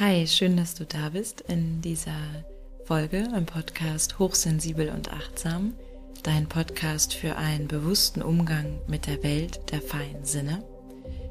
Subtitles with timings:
[0.00, 2.44] Hi, schön, dass du da bist in dieser
[2.84, 5.74] Folge im Podcast Hochsensibel und Achtsam,
[6.22, 10.62] dein Podcast für einen bewussten Umgang mit der Welt der feinen Sinne.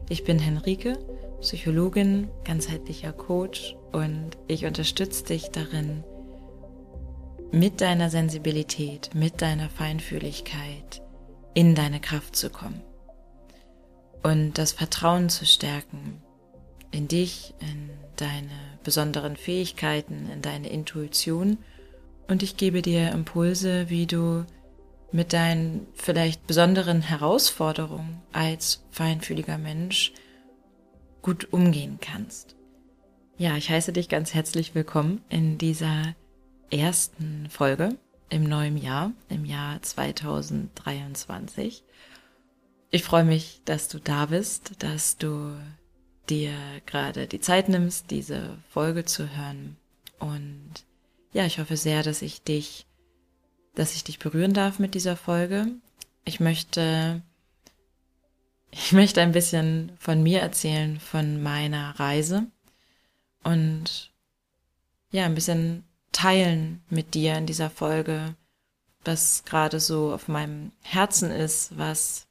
[0.09, 0.97] Ich bin Henrike,
[1.39, 6.03] Psychologin, ganzheitlicher Coach und ich unterstütze dich darin,
[7.53, 11.01] mit deiner Sensibilität, mit deiner Feinfühligkeit
[11.53, 12.81] in deine Kraft zu kommen
[14.23, 16.21] und das Vertrauen zu stärken
[16.91, 18.49] in dich, in deine
[18.83, 21.57] besonderen Fähigkeiten, in deine Intuition
[22.27, 24.45] und ich gebe dir Impulse, wie du
[25.11, 30.11] mit deinen vielleicht besonderen Herausforderungen als feinfühliger Mensch
[31.21, 32.55] gut umgehen kannst.
[33.37, 36.15] Ja, ich heiße dich ganz herzlich willkommen in dieser
[36.71, 37.95] ersten Folge
[38.29, 41.83] im neuen Jahr, im Jahr 2023.
[42.89, 45.53] Ich freue mich, dass du da bist, dass du
[46.29, 46.53] dir
[46.85, 49.77] gerade die Zeit nimmst, diese Folge zu hören.
[50.19, 50.85] Und
[51.33, 52.85] ja, ich hoffe sehr, dass ich dich,
[53.75, 55.67] dass ich dich berühren darf mit dieser Folge.
[56.25, 57.21] Ich möchte,
[58.71, 62.47] ich möchte ein bisschen von mir erzählen, von meiner Reise
[63.43, 64.11] und
[65.11, 68.35] ja, ein bisschen teilen mit dir in dieser Folge,
[69.05, 72.26] was gerade so auf meinem Herzen ist, was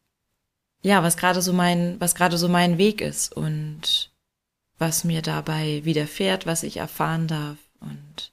[0.86, 4.12] ja, was gerade so mein, was gerade so mein Weg ist und
[4.78, 8.32] was mir dabei widerfährt, was ich erfahren darf und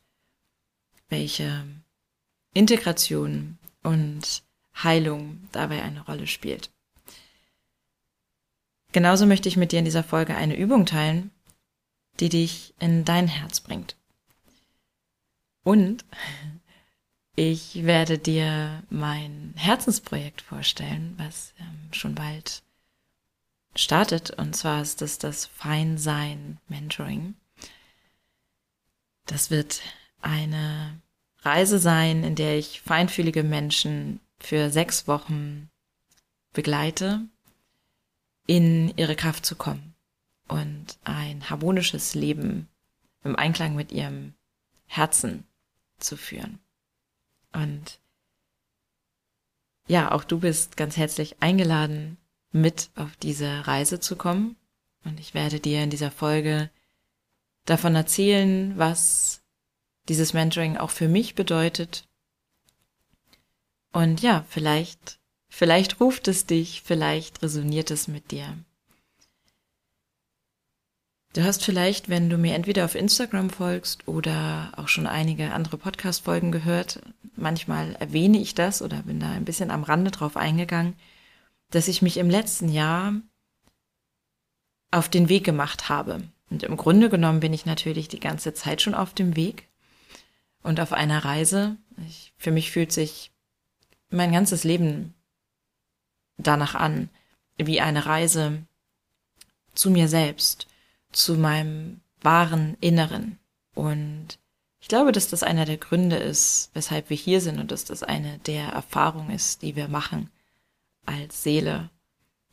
[1.09, 1.65] welche
[2.53, 4.43] Integration und
[4.75, 6.69] Heilung dabei eine Rolle spielt.
[8.91, 11.31] Genauso möchte ich mit dir in dieser Folge eine Übung teilen,
[12.19, 13.97] die dich in dein Herz bringt.
[15.63, 16.05] Und
[17.35, 22.63] ich werde dir mein Herzensprojekt vorstellen, was ähm, schon bald
[23.75, 24.31] startet.
[24.31, 27.35] Und zwar ist das das Feinsein Mentoring.
[29.25, 29.81] Das wird
[30.21, 31.01] eine
[31.39, 35.69] Reise sein, in der ich feinfühlige Menschen für sechs Wochen
[36.53, 37.21] begleite,
[38.45, 39.95] in ihre Kraft zu kommen
[40.47, 42.67] und ein harmonisches Leben
[43.23, 44.33] im Einklang mit ihrem
[44.85, 45.45] Herzen
[45.97, 46.59] zu führen.
[47.53, 47.99] Und
[49.87, 52.17] ja, auch du bist ganz herzlich eingeladen,
[52.51, 54.55] mit auf diese Reise zu kommen.
[55.03, 56.69] Und ich werde dir in dieser Folge
[57.65, 59.41] davon erzählen, was
[60.07, 62.07] dieses Mentoring auch für mich bedeutet.
[63.91, 65.19] Und ja, vielleicht,
[65.49, 68.57] vielleicht ruft es dich, vielleicht resoniert es mit dir.
[71.33, 75.79] Du hast vielleicht, wenn du mir entweder auf Instagram folgst oder auch schon einige andere
[75.79, 77.01] Podcast-Folgen gehört,
[77.35, 80.95] manchmal erwähne ich das oder bin da ein bisschen am Rande drauf eingegangen,
[81.71, 83.15] dass ich mich im letzten Jahr
[84.91, 86.21] auf den Weg gemacht habe.
[86.51, 89.67] Und im Grunde genommen bin ich natürlich die ganze Zeit schon auf dem Weg
[90.61, 91.77] und auf einer Reise.
[92.07, 93.31] Ich, für mich fühlt sich
[94.11, 95.15] mein ganzes Leben
[96.37, 97.09] danach an,
[97.57, 98.61] wie eine Reise
[99.73, 100.67] zu mir selbst
[101.13, 103.39] zu meinem wahren Inneren.
[103.75, 104.39] Und
[104.79, 108.03] ich glaube, dass das einer der Gründe ist, weshalb wir hier sind und dass das
[108.03, 110.29] eine der Erfahrungen ist, die wir machen
[111.05, 111.89] als Seele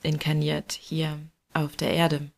[0.02, 1.18] inkarniert hier
[1.52, 2.30] auf der Erde.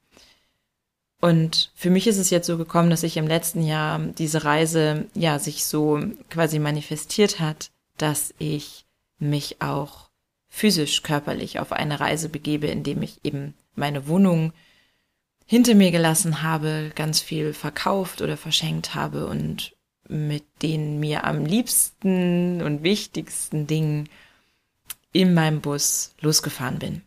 [1.21, 5.07] Und für mich ist es jetzt so gekommen, dass sich im letzten Jahr diese Reise
[5.15, 6.01] ja sich so
[6.31, 8.87] quasi manifestiert hat, dass ich
[9.19, 10.11] mich auch
[10.49, 14.53] physisch körperlich auf eine Reise begebe, indem ich eben meine Wohnung
[15.53, 19.77] hinter mir gelassen habe, ganz viel verkauft oder verschenkt habe und
[20.09, 24.09] mit den mir am liebsten und wichtigsten Dingen
[25.13, 27.03] in meinem Bus losgefahren bin.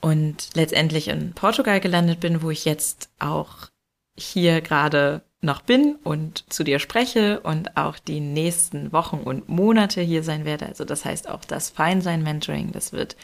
[0.00, 3.68] Und letztendlich in Portugal gelandet bin, wo ich jetzt auch
[4.16, 10.00] hier gerade noch bin und zu dir spreche und auch die nächsten Wochen und Monate
[10.00, 10.64] hier sein werde.
[10.64, 13.16] Also das heißt auch das Feinsein-Mentoring, das wird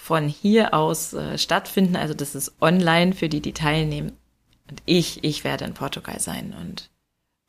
[0.00, 1.96] von hier aus äh, stattfinden.
[1.96, 4.16] Also das ist online für die, die teilnehmen.
[4.70, 6.88] Und ich, ich werde in Portugal sein und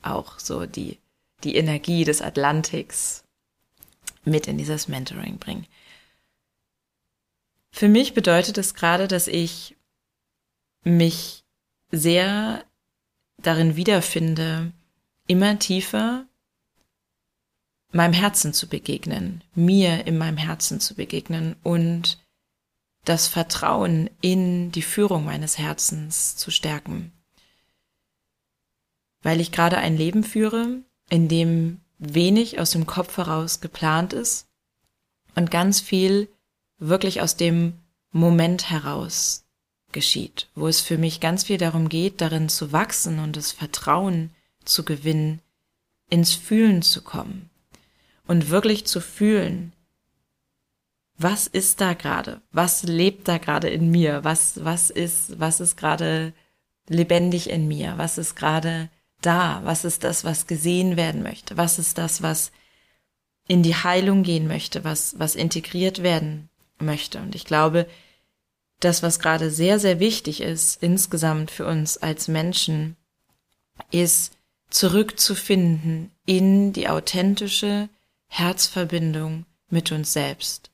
[0.01, 0.97] auch so die,
[1.43, 3.23] die Energie des Atlantiks
[4.25, 5.67] mit in dieses Mentoring bringen.
[7.71, 9.77] Für mich bedeutet es gerade, dass ich
[10.83, 11.45] mich
[11.91, 12.65] sehr
[13.37, 14.73] darin wiederfinde,
[15.27, 16.25] immer tiefer
[17.91, 22.17] meinem Herzen zu begegnen, mir in meinem Herzen zu begegnen und
[23.09, 27.11] das Vertrauen in die Führung meines Herzens zu stärken.
[29.23, 34.47] Weil ich gerade ein Leben führe, in dem wenig aus dem Kopf heraus geplant ist
[35.33, 36.29] und ganz viel
[36.77, 37.73] wirklich aus dem
[38.11, 39.43] Moment heraus
[39.91, 44.29] geschieht, wo es für mich ganz viel darum geht, darin zu wachsen und das Vertrauen
[44.63, 45.41] zu gewinnen,
[46.11, 47.49] ins Fühlen zu kommen
[48.27, 49.73] und wirklich zu fühlen,
[51.19, 52.41] was ist da gerade?
[52.53, 54.23] Was lebt da gerade in mir?
[54.23, 56.33] Was, was ist, was ist gerade
[56.87, 57.95] lebendig in mir?
[57.97, 58.89] Was ist gerade
[59.21, 59.59] da?
[59.65, 61.57] Was ist das, was gesehen werden möchte?
[61.57, 62.53] Was ist das, was
[63.49, 66.49] in die Heilung gehen möchte, was, was integriert werden
[66.79, 67.19] möchte?
[67.19, 67.85] Und ich glaube,
[68.79, 72.95] das, was gerade sehr, sehr wichtig ist, insgesamt für uns als Menschen,
[73.91, 74.37] ist
[74.69, 77.89] zurückzufinden in die authentische
[78.27, 80.69] Herzverbindung mit uns selbst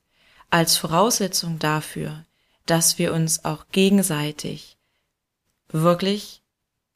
[0.50, 2.24] als Voraussetzung dafür,
[2.66, 4.76] dass wir uns auch gegenseitig
[5.68, 6.42] wirklich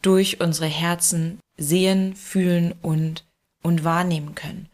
[0.03, 3.25] durch unsere Herzen sehen, fühlen und,
[3.63, 4.69] und wahrnehmen können.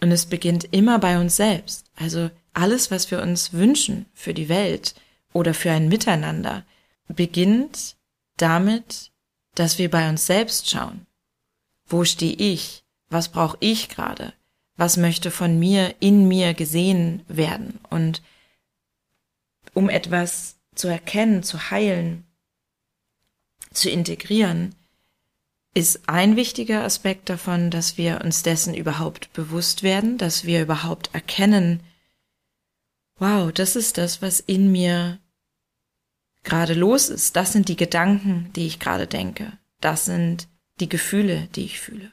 [0.00, 1.86] Und es beginnt immer bei uns selbst.
[1.94, 4.94] Also alles, was wir uns wünschen für die Welt
[5.32, 6.64] oder für ein Miteinander,
[7.08, 7.96] beginnt
[8.36, 9.12] damit,
[9.54, 11.06] dass wir bei uns selbst schauen.
[11.86, 12.84] Wo stehe ich?
[13.10, 14.32] Was brauche ich gerade?
[14.82, 17.78] Was möchte von mir in mir gesehen werden.
[17.88, 18.20] Und
[19.74, 22.24] um etwas zu erkennen, zu heilen,
[23.72, 24.74] zu integrieren,
[25.72, 31.10] ist ein wichtiger Aspekt davon, dass wir uns dessen überhaupt bewusst werden, dass wir überhaupt
[31.14, 31.84] erkennen,
[33.20, 35.20] wow, das ist das, was in mir
[36.42, 37.36] gerade los ist.
[37.36, 39.56] Das sind die Gedanken, die ich gerade denke.
[39.80, 40.48] Das sind
[40.80, 42.10] die Gefühle, die ich fühle.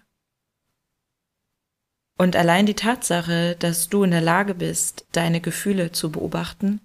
[2.19, 6.81] Und allein die Tatsache, dass du in der Lage bist, deine Gefühle zu beobachten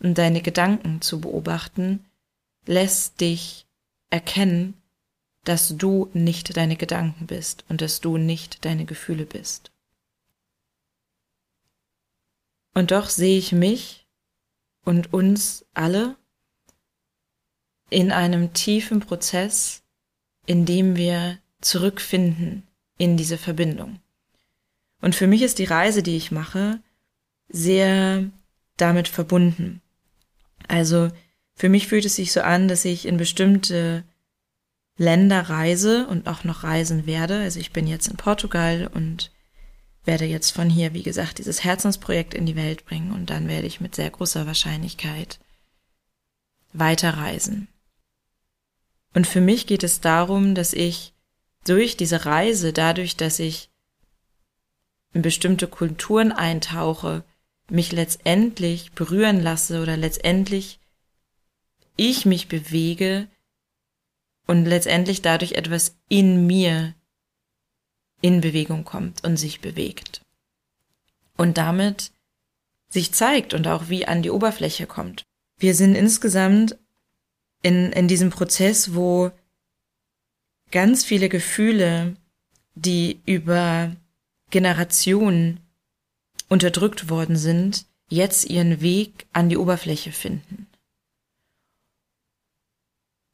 [0.00, 2.06] und deine Gedanken zu beobachten,
[2.64, 3.66] lässt dich
[4.08, 4.72] erkennen,
[5.44, 9.72] dass du nicht deine Gedanken bist und dass du nicht deine Gefühle bist.
[12.72, 14.06] Und doch sehe ich mich
[14.86, 16.16] und uns alle
[17.90, 19.82] in einem tiefen Prozess,
[20.46, 22.66] in dem wir zurückfinden
[22.96, 24.00] in diese Verbindung.
[25.02, 26.80] Und für mich ist die Reise, die ich mache,
[27.48, 28.24] sehr
[28.78, 29.82] damit verbunden.
[30.68, 31.10] Also
[31.54, 34.04] für mich fühlt es sich so an, dass ich in bestimmte
[34.96, 37.40] Länder reise und auch noch reisen werde.
[37.40, 39.32] Also ich bin jetzt in Portugal und
[40.04, 43.66] werde jetzt von hier, wie gesagt, dieses Herzensprojekt in die Welt bringen und dann werde
[43.66, 45.38] ich mit sehr großer Wahrscheinlichkeit
[46.72, 47.68] weiterreisen.
[49.14, 51.12] Und für mich geht es darum, dass ich
[51.64, 53.71] durch diese Reise, dadurch, dass ich
[55.12, 57.24] in bestimmte Kulturen eintauche,
[57.68, 60.78] mich letztendlich berühren lasse oder letztendlich
[61.96, 63.28] ich mich bewege
[64.46, 66.94] und letztendlich dadurch etwas in mir
[68.20, 70.22] in Bewegung kommt und sich bewegt.
[71.36, 72.12] Und damit
[72.88, 75.24] sich zeigt und auch wie an die Oberfläche kommt.
[75.58, 76.78] Wir sind insgesamt
[77.62, 79.30] in, in diesem Prozess, wo
[80.70, 82.16] ganz viele Gefühle,
[82.74, 83.96] die über
[84.52, 85.58] Generationen
[86.48, 90.68] unterdrückt worden sind, jetzt ihren Weg an die Oberfläche finden.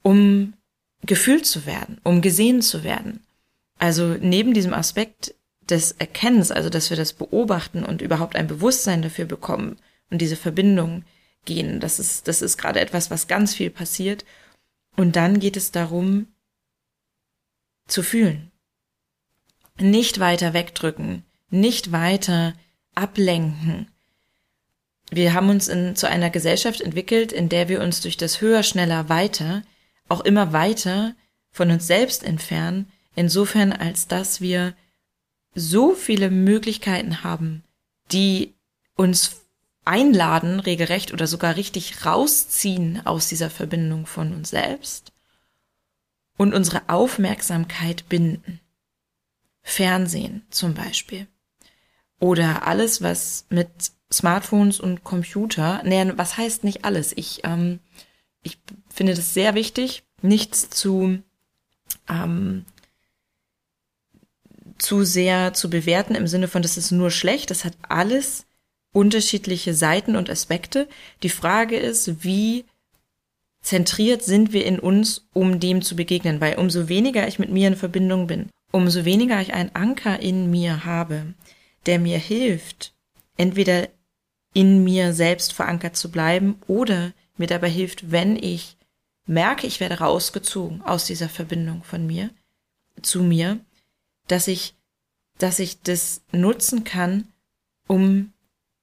[0.02, 0.54] Um
[1.02, 3.20] gefühlt zu werden, um gesehen zu werden.
[3.78, 5.34] Also neben diesem Aspekt
[5.68, 9.76] des Erkennens, also dass wir das beobachten und überhaupt ein Bewusstsein dafür bekommen
[10.10, 11.04] und diese Verbindung
[11.44, 14.24] gehen, das ist, das ist gerade etwas, was ganz viel passiert.
[14.96, 16.28] Und dann geht es darum,
[17.86, 18.47] zu fühlen,
[19.80, 22.54] nicht weiter wegdrücken, nicht weiter
[22.94, 23.88] ablenken.
[25.10, 28.62] Wir haben uns in, zu einer Gesellschaft entwickelt, in der wir uns durch das höher,
[28.62, 29.62] schneller, weiter
[30.08, 31.14] auch immer weiter
[31.50, 34.74] von uns selbst entfernen, insofern als dass wir
[35.54, 37.64] so viele Möglichkeiten haben,
[38.12, 38.54] die
[38.96, 39.42] uns
[39.84, 45.12] einladen, regelrecht oder sogar richtig rausziehen aus dieser Verbindung von uns selbst
[46.36, 48.60] und unsere Aufmerksamkeit binden.
[49.68, 51.26] Fernsehen zum Beispiel.
[52.20, 53.68] Oder alles, was mit
[54.10, 57.12] Smartphones und Computer, nee, was heißt nicht alles?
[57.14, 57.78] Ich, ähm,
[58.42, 58.58] ich
[58.88, 61.18] finde das sehr wichtig, nichts zu,
[62.08, 62.64] ähm,
[64.78, 68.46] zu sehr zu bewerten im Sinne von, das ist nur schlecht, das hat alles
[68.92, 70.88] unterschiedliche Seiten und Aspekte.
[71.22, 72.64] Die Frage ist, wie
[73.60, 77.68] zentriert sind wir in uns, um dem zu begegnen, weil umso weniger ich mit mir
[77.68, 81.34] in Verbindung bin, umso weniger ich einen Anker in mir habe,
[81.86, 82.94] der mir hilft,
[83.36, 83.88] entweder
[84.54, 88.76] in mir selbst verankert zu bleiben oder mir dabei hilft, wenn ich
[89.26, 92.30] merke, ich werde rausgezogen aus dieser Verbindung von mir
[93.02, 93.60] zu mir,
[94.26, 94.74] dass ich,
[95.38, 97.28] dass ich das nutzen kann,
[97.86, 98.32] um,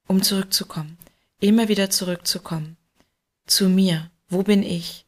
[0.08, 0.98] um zurückzukommen,
[1.40, 2.78] immer wieder zurückzukommen
[3.46, 5.06] zu mir, wo bin ich?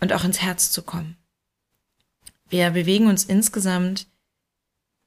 [0.00, 1.16] Und auch ins Herz zu kommen.
[2.54, 4.06] Wir bewegen uns insgesamt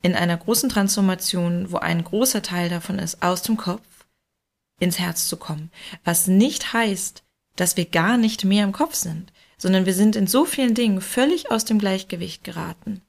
[0.04, 4.06] in einer großen Transformation, wo ein großer Teil davon ist, aus dem Kopf
[4.82, 5.72] ins Herz zu kommen.
[6.04, 7.24] Was nicht heißt,
[7.56, 11.00] dass wir gar nicht mehr im Kopf sind, sondern wir sind in so vielen Dingen
[11.00, 13.02] völlig aus dem Gleichgewicht geraten.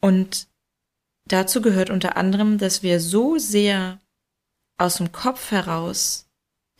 [0.00, 0.48] Und
[1.26, 4.00] dazu gehört unter anderem, dass wir so sehr
[4.78, 6.26] aus dem Kopf heraus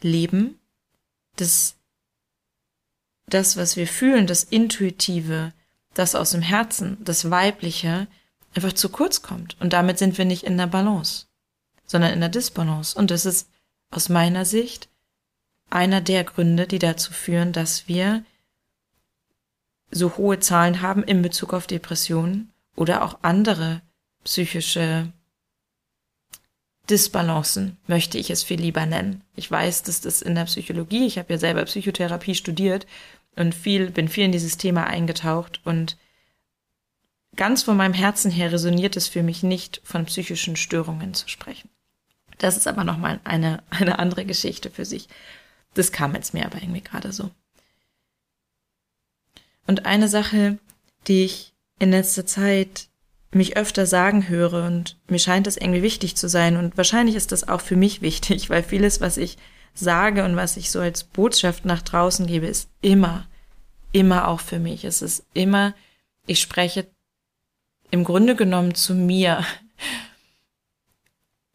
[0.00, 0.58] leben,
[1.36, 1.76] dass
[3.28, 5.52] das, was wir fühlen, das Intuitive,
[5.94, 8.06] das aus dem Herzen, das Weibliche,
[8.54, 9.56] einfach zu kurz kommt.
[9.60, 11.26] Und damit sind wir nicht in der Balance,
[11.86, 12.98] sondern in der Disbalance.
[12.98, 13.48] Und das ist
[13.90, 14.88] aus meiner Sicht
[15.68, 18.24] einer der Gründe, die dazu führen, dass wir
[19.90, 23.82] so hohe Zahlen haben in Bezug auf Depressionen oder auch andere
[24.24, 25.12] psychische
[26.88, 29.22] Disbalancen, möchte ich es viel lieber nennen.
[29.36, 32.86] Ich weiß, dass das in der Psychologie, ich habe ja selber Psychotherapie studiert
[33.36, 35.96] und viel, bin viel in dieses Thema eingetaucht und
[37.36, 41.70] ganz von meinem Herzen her resoniert es für mich nicht, von psychischen Störungen zu sprechen.
[42.38, 45.08] Das ist aber nochmal eine, eine andere Geschichte für sich.
[45.74, 47.30] Das kam jetzt mir aber irgendwie gerade so.
[49.66, 50.58] Und eine Sache,
[51.06, 52.88] die ich in letzter Zeit
[53.32, 57.30] mich öfter sagen höre und mir scheint das irgendwie wichtig zu sein und wahrscheinlich ist
[57.30, 59.38] das auch für mich wichtig, weil vieles, was ich
[59.74, 63.26] sage und was ich so als Botschaft nach draußen gebe, ist immer,
[63.92, 64.84] immer auch für mich.
[64.84, 65.74] Es ist immer,
[66.26, 66.86] ich spreche
[67.90, 69.44] im Grunde genommen zu mir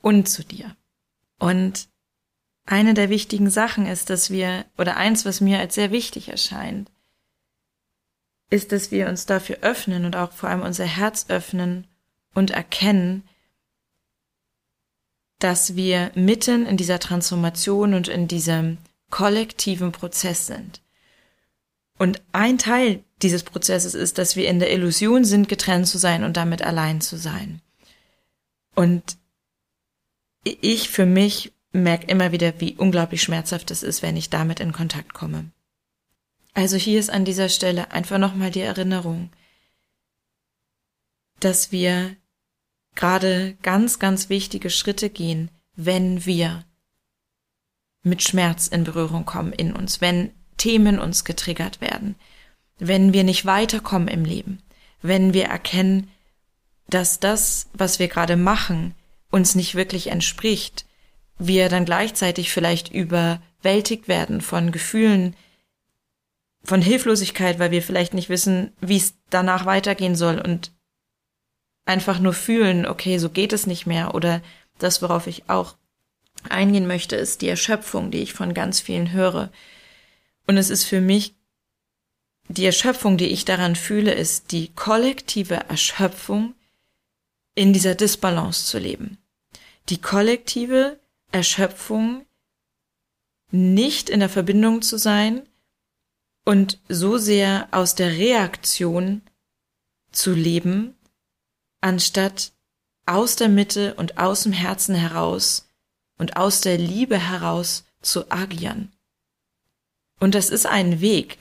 [0.01, 0.75] und zu dir.
[1.39, 1.87] Und
[2.65, 6.91] eine der wichtigen Sachen ist, dass wir, oder eins, was mir als sehr wichtig erscheint,
[8.49, 11.87] ist, dass wir uns dafür öffnen und auch vor allem unser Herz öffnen
[12.33, 13.23] und erkennen,
[15.39, 18.77] dass wir mitten in dieser Transformation und in diesem
[19.09, 20.81] kollektiven Prozess sind.
[21.97, 26.23] Und ein Teil dieses Prozesses ist, dass wir in der Illusion sind, getrennt zu sein
[26.23, 27.61] und damit allein zu sein.
[28.75, 29.17] Und
[30.43, 34.73] ich für mich merke immer wieder, wie unglaublich schmerzhaft es ist, wenn ich damit in
[34.73, 35.51] Kontakt komme.
[36.53, 39.29] Also hier ist an dieser Stelle einfach nochmal die Erinnerung,
[41.39, 42.15] dass wir
[42.95, 46.63] gerade ganz, ganz wichtige Schritte gehen, wenn wir
[48.03, 52.15] mit Schmerz in Berührung kommen in uns, wenn Themen uns getriggert werden,
[52.77, 54.61] wenn wir nicht weiterkommen im Leben,
[55.01, 56.09] wenn wir erkennen,
[56.87, 58.93] dass das, was wir gerade machen,
[59.31, 60.85] uns nicht wirklich entspricht,
[61.37, 65.35] wir dann gleichzeitig vielleicht überwältigt werden von Gefühlen,
[66.63, 70.71] von Hilflosigkeit, weil wir vielleicht nicht wissen, wie es danach weitergehen soll und
[71.85, 74.41] einfach nur fühlen, okay, so geht es nicht mehr oder
[74.77, 75.75] das, worauf ich auch
[76.49, 79.51] eingehen möchte, ist die Erschöpfung, die ich von ganz vielen höre.
[80.47, 81.35] Und es ist für mich
[82.47, 86.53] die Erschöpfung, die ich daran fühle, ist die kollektive Erschöpfung,
[87.55, 89.17] in dieser Disbalance zu leben.
[89.89, 90.99] Die kollektive
[91.31, 92.25] Erschöpfung,
[93.51, 95.47] nicht in der Verbindung zu sein
[96.43, 99.21] und so sehr aus der Reaktion
[100.11, 100.95] zu leben,
[101.85, 102.51] anstatt
[103.05, 105.69] aus der Mitte und aus dem Herzen heraus
[106.17, 108.91] und aus der Liebe heraus zu agieren.
[110.19, 111.37] Und das ist ein Weg.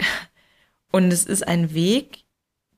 [0.92, 2.24] Und es ist ein Weg,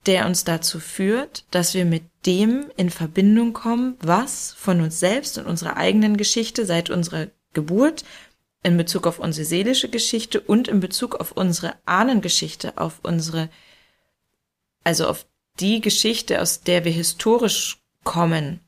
[0.07, 5.37] der uns dazu führt, dass wir mit dem in Verbindung kommen, was von uns selbst
[5.37, 8.05] und unserer eigenen Geschichte seit unserer Geburt
[8.63, 13.51] in Bezug auf unsere seelische Geschichte und in Bezug auf unsere Ahnengeschichte, auf unsere,
[14.85, 15.27] also auf
[15.61, 18.61] die Geschichte, aus der wir historisch kommen,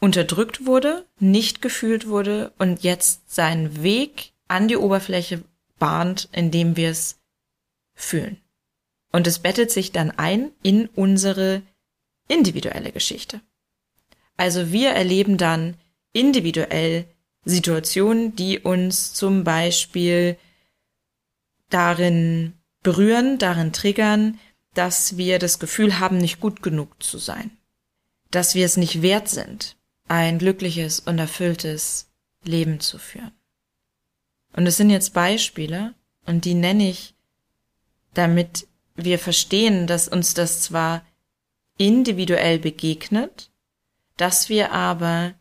[0.00, 5.42] unterdrückt wurde, nicht gefühlt wurde und jetzt seinen Weg an die Oberfläche
[5.78, 7.18] bahnt, indem wir es
[7.94, 8.40] fühlen.
[9.10, 11.62] Und es bettet sich dann ein in unsere
[12.28, 13.40] individuelle Geschichte.
[14.36, 15.76] Also wir erleben dann
[16.12, 17.06] individuell
[17.44, 20.36] Situationen, die uns zum Beispiel
[21.70, 24.38] darin berühren, darin triggern,
[24.74, 27.50] dass wir das Gefühl haben, nicht gut genug zu sein,
[28.30, 32.10] dass wir es nicht wert sind, ein glückliches und erfülltes
[32.44, 33.32] Leben zu führen.
[34.52, 35.94] Und es sind jetzt Beispiele,
[36.26, 37.14] und die nenne ich,
[38.14, 38.66] damit
[38.96, 41.04] wir verstehen, dass uns das zwar
[41.76, 43.50] individuell begegnet,
[44.16, 45.34] dass wir aber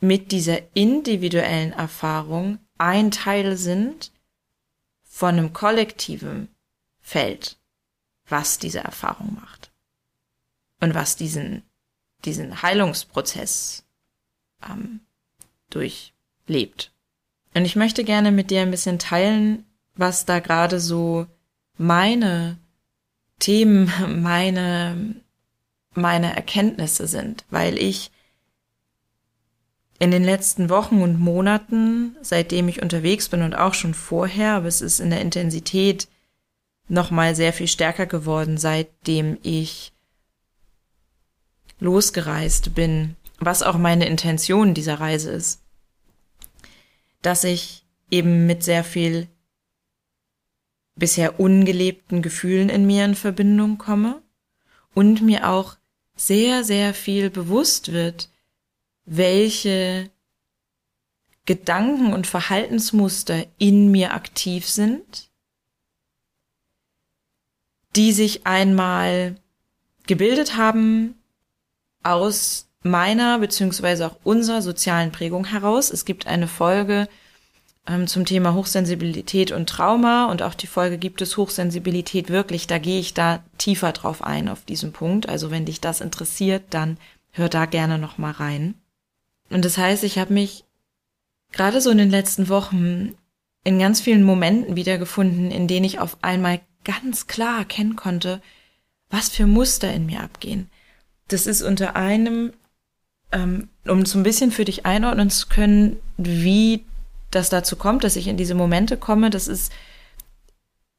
[0.00, 4.12] mit dieser individuellen Erfahrung ein Teil sind
[5.02, 6.54] von einem kollektiven
[7.08, 7.58] Feld,
[8.28, 9.72] was diese Erfahrung macht
[10.80, 11.62] und was diesen,
[12.26, 13.86] diesen Heilungsprozess
[14.68, 15.00] ähm,
[15.70, 16.12] durch
[16.46, 16.92] lebt.
[17.54, 21.26] Und ich möchte gerne mit dir ein bisschen teilen, was da gerade so
[21.78, 22.58] meine
[23.38, 23.90] Themen,
[24.22, 25.16] meine,
[25.94, 28.10] meine Erkenntnisse sind, weil ich
[29.98, 34.68] in den letzten Wochen und Monaten, seitdem ich unterwegs bin und auch schon vorher, aber
[34.68, 36.06] es ist in der Intensität
[36.88, 39.92] nochmal sehr viel stärker geworden, seitdem ich
[41.80, 45.62] losgereist bin, was auch meine Intention dieser Reise ist,
[47.22, 49.28] dass ich eben mit sehr viel
[50.96, 54.20] bisher ungelebten Gefühlen in mir in Verbindung komme
[54.94, 55.76] und mir auch
[56.16, 58.30] sehr, sehr viel bewusst wird,
[59.04, 60.10] welche
[61.46, 65.27] Gedanken und Verhaltensmuster in mir aktiv sind,
[67.96, 69.36] die sich einmal
[70.06, 71.14] gebildet haben
[72.02, 75.90] aus meiner beziehungsweise auch unserer sozialen Prägung heraus.
[75.90, 77.08] Es gibt eine Folge
[77.86, 82.66] ähm, zum Thema Hochsensibilität und Trauma und auch die Folge gibt es Hochsensibilität wirklich.
[82.66, 85.28] Da gehe ich da tiefer drauf ein auf diesen Punkt.
[85.28, 86.98] Also wenn dich das interessiert, dann
[87.32, 88.74] hör da gerne noch mal rein.
[89.50, 90.64] Und das heißt, ich habe mich
[91.52, 93.14] gerade so in den letzten Wochen
[93.64, 98.40] in ganz vielen Momenten wiedergefunden, in denen ich auf einmal ganz klar erkennen konnte,
[99.10, 100.70] was für Muster in mir abgehen.
[101.28, 102.52] Das ist unter einem,
[103.32, 106.84] ähm, um so ein bisschen für dich einordnen zu können, wie
[107.30, 109.30] das dazu kommt, dass ich in diese Momente komme.
[109.30, 109.72] Das ist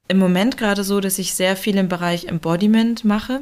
[0.08, 3.42] im Moment gerade so, dass ich sehr viel im Bereich Embodiment mache.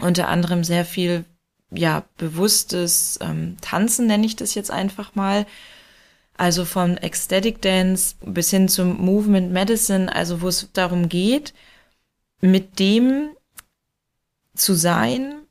[0.00, 1.24] Unter anderem sehr viel
[1.70, 5.46] ja, bewusstes ähm, Tanzen nenne ich das jetzt einfach mal.
[6.36, 11.54] Also von Ecstatic Dance bis hin zum Movement Medicine, also wo es darum geht,
[12.40, 13.30] mit dem
[14.54, 15.42] zu sein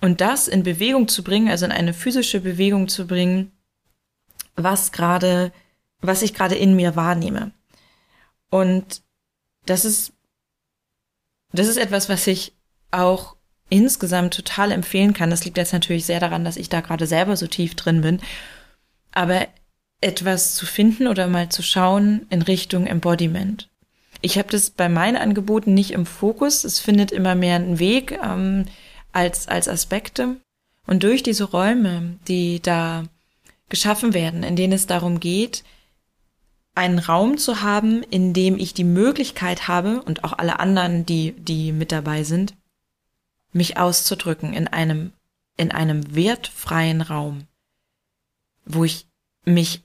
[0.00, 3.52] und das in Bewegung zu bringen, also in eine physische Bewegung zu bringen,
[4.56, 5.52] was gerade,
[6.00, 7.52] was ich gerade in mir wahrnehme.
[8.50, 9.02] Und
[9.66, 10.12] das ist,
[11.52, 12.54] das ist etwas, was ich
[12.90, 13.36] auch
[13.68, 15.30] insgesamt total empfehlen kann.
[15.30, 18.20] Das liegt jetzt natürlich sehr daran, dass ich da gerade selber so tief drin bin.
[19.12, 19.46] Aber
[20.00, 23.68] etwas zu finden oder mal zu schauen in Richtung Embodiment.
[24.22, 26.64] Ich habe das bei meinen Angeboten nicht im Fokus.
[26.64, 28.66] Es findet immer mehr einen Weg ähm,
[29.12, 30.36] als, als Aspekte.
[30.86, 33.04] Und durch diese Räume, die da
[33.68, 35.64] geschaffen werden, in denen es darum geht,
[36.74, 41.32] einen Raum zu haben, in dem ich die Möglichkeit habe und auch alle anderen, die,
[41.32, 42.54] die mit dabei sind,
[43.52, 45.12] mich auszudrücken in einem,
[45.56, 47.46] in einem wertfreien Raum,
[48.64, 49.06] wo ich
[49.44, 49.82] mich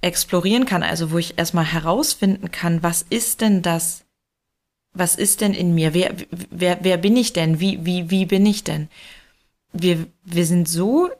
[0.00, 4.04] explorieren kann, also wo ich erstmal herausfinden kann, was ist denn das,
[4.92, 6.14] was ist denn in mir, wer,
[6.50, 8.88] wer, wer bin ich denn, wie, wie, wie bin ich denn?
[9.72, 11.10] Wir, wir sind so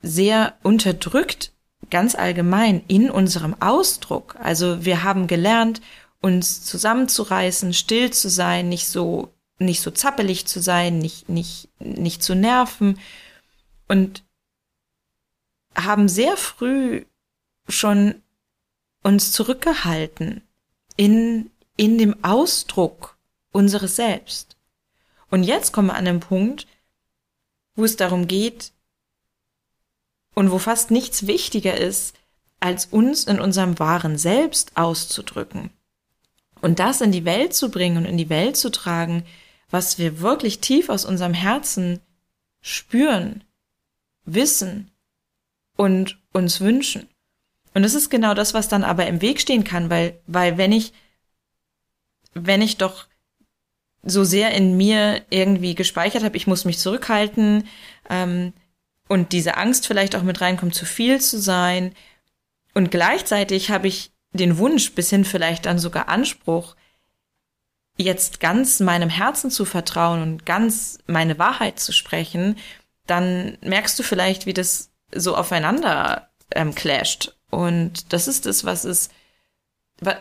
[0.00, 1.52] sehr unterdrückt,
[1.90, 4.36] ganz allgemein in unserem Ausdruck.
[4.40, 5.80] Also wir haben gelernt,
[6.20, 12.22] uns zusammenzureißen, still zu sein, nicht so nicht so zappelig zu sein, nicht, nicht, nicht
[12.22, 12.98] zu nerven
[13.88, 14.24] und
[15.76, 17.04] haben sehr früh
[17.68, 18.22] schon
[19.02, 20.42] uns zurückgehalten
[20.96, 23.16] in, in dem Ausdruck
[23.52, 24.56] unseres Selbst.
[25.30, 26.66] Und jetzt kommen wir an den Punkt,
[27.74, 28.72] wo es darum geht
[30.34, 32.16] und wo fast nichts wichtiger ist,
[32.60, 35.70] als uns in unserem wahren Selbst auszudrücken.
[36.60, 39.24] Und das in die Welt zu bringen und in die Welt zu tragen,
[39.70, 42.00] was wir wirklich tief aus unserem Herzen
[42.60, 43.44] spüren,
[44.24, 44.90] wissen
[45.76, 47.08] und uns wünschen.
[47.74, 50.72] Und das ist genau das, was dann aber im Weg stehen kann, weil, weil wenn
[50.72, 50.92] ich,
[52.34, 53.06] wenn ich doch
[54.02, 57.68] so sehr in mir irgendwie gespeichert habe, ich muss mich zurückhalten
[58.08, 58.52] ähm,
[59.08, 61.94] und diese Angst vielleicht auch mit reinkommt, zu viel zu sein.
[62.74, 66.76] Und gleichzeitig habe ich den Wunsch, bis hin vielleicht dann sogar Anspruch,
[67.96, 72.56] jetzt ganz meinem Herzen zu vertrauen und ganz meine Wahrheit zu sprechen,
[73.06, 77.37] dann merkst du vielleicht, wie das so aufeinander ähm, clasht.
[77.50, 79.08] Und das ist es, was es,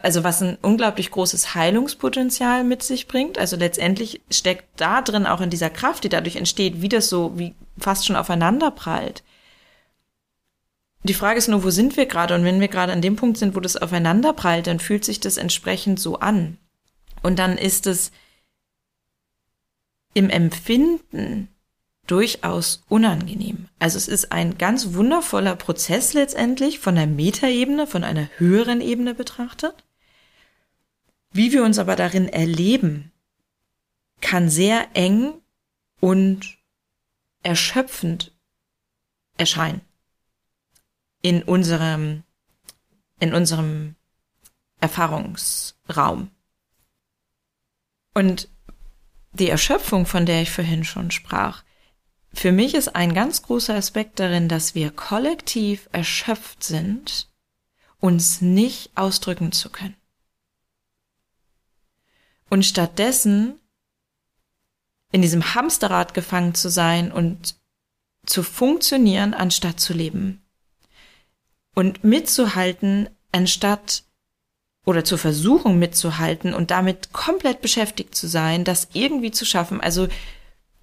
[0.01, 3.37] also was ein unglaublich großes Heilungspotenzial mit sich bringt.
[3.37, 7.37] Also letztendlich steckt da drin auch in dieser Kraft, die dadurch entsteht, wie das so,
[7.37, 9.23] wie fast schon aufeinander prallt.
[11.03, 12.35] Die Frage ist nur, wo sind wir gerade?
[12.35, 15.19] Und wenn wir gerade an dem Punkt sind, wo das aufeinander prallt, dann fühlt sich
[15.19, 16.57] das entsprechend so an.
[17.23, 18.11] Und dann ist es
[20.13, 21.49] im Empfinden
[22.07, 23.67] durchaus unangenehm.
[23.79, 29.13] Also es ist ein ganz wundervoller Prozess letztendlich von der Metaebene, von einer höheren Ebene
[29.13, 29.83] betrachtet.
[31.31, 33.11] Wie wir uns aber darin erleben,
[34.21, 35.33] kann sehr eng
[35.99, 36.57] und
[37.43, 38.31] erschöpfend
[39.37, 39.81] erscheinen.
[41.21, 42.23] In unserem
[43.19, 43.95] in unserem
[44.79, 46.29] Erfahrungsraum.
[48.13, 48.49] Und
[49.33, 51.63] die Erschöpfung, von der ich vorhin schon sprach,
[52.37, 57.29] für mich ist ein ganz großer Aspekt darin, dass wir kollektiv erschöpft sind,
[57.99, 59.95] uns nicht ausdrücken zu können.
[62.49, 63.59] Und stattdessen
[65.11, 67.55] in diesem Hamsterrad gefangen zu sein und
[68.25, 70.43] zu funktionieren, anstatt zu leben.
[71.73, 74.03] Und mitzuhalten, anstatt
[74.85, 79.81] oder zur Versuchung mitzuhalten und damit komplett beschäftigt zu sein, das irgendwie zu schaffen.
[79.81, 80.07] Also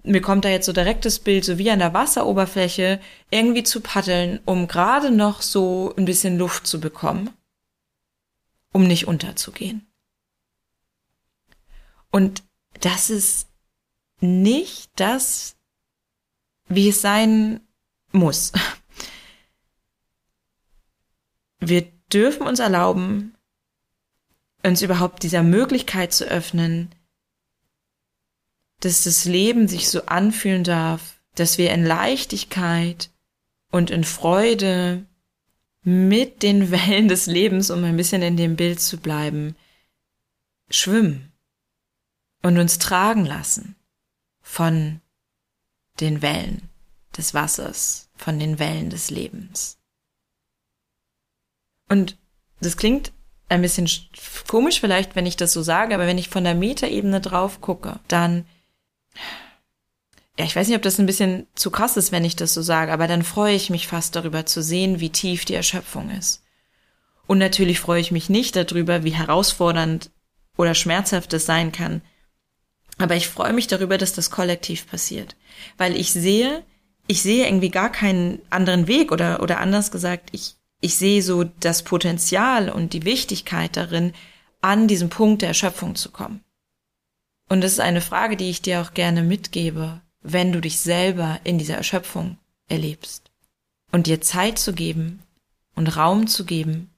[0.05, 3.81] mir kommt da jetzt so direkt das Bild, so wie an der Wasseroberfläche, irgendwie zu
[3.81, 7.31] paddeln, um gerade noch so ein bisschen Luft zu bekommen,
[8.71, 9.87] um nicht unterzugehen.
[12.11, 12.43] Und
[12.81, 13.49] das ist
[14.21, 15.55] nicht das,
[16.67, 17.61] wie es sein
[18.11, 18.53] muss.
[21.59, 21.81] Wir
[22.13, 23.35] dürfen uns erlauben,
[24.63, 26.93] uns überhaupt dieser Möglichkeit zu öffnen,
[28.85, 33.09] dass das Leben sich so anfühlen darf, dass wir in Leichtigkeit
[33.71, 35.05] und in Freude
[35.81, 39.55] mit den Wellen des Lebens, um ein bisschen in dem Bild zu bleiben,
[40.69, 41.31] schwimmen
[42.43, 43.75] und uns tragen lassen
[44.41, 45.01] von
[45.99, 46.69] den Wellen
[47.17, 49.79] des Wassers, von den Wellen des Lebens.
[51.89, 52.17] Und
[52.59, 53.11] das klingt
[53.49, 53.89] ein bisschen
[54.47, 57.99] komisch vielleicht, wenn ich das so sage, aber wenn ich von der Metaebene drauf gucke,
[58.07, 58.45] dann
[60.37, 62.61] ja, ich weiß nicht, ob das ein bisschen zu krass ist, wenn ich das so
[62.61, 66.43] sage, aber dann freue ich mich fast darüber zu sehen, wie tief die Erschöpfung ist.
[67.25, 70.11] Und natürlich freue ich mich nicht darüber, wie herausfordernd
[70.57, 72.01] oder schmerzhaft es sein kann.
[72.97, 75.35] Aber ich freue mich darüber, dass das kollektiv passiert.
[75.77, 76.63] Weil ich sehe,
[77.07, 81.43] ich sehe irgendwie gar keinen anderen Weg oder, oder anders gesagt, ich, ich sehe so
[81.43, 84.13] das Potenzial und die Wichtigkeit darin,
[84.61, 86.44] an diesem Punkt der Erschöpfung zu kommen.
[87.47, 91.39] Und das ist eine Frage, die ich dir auch gerne mitgebe, wenn du dich selber
[91.43, 93.31] in dieser Erschöpfung erlebst.
[93.91, 95.23] Und dir Zeit zu geben
[95.75, 96.93] und Raum zu geben,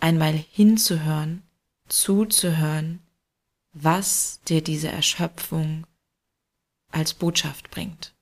[0.00, 1.42] einmal hinzuhören,
[1.88, 3.00] zuzuhören,
[3.72, 5.86] was dir diese Erschöpfung
[6.92, 8.14] als Botschaft bringt.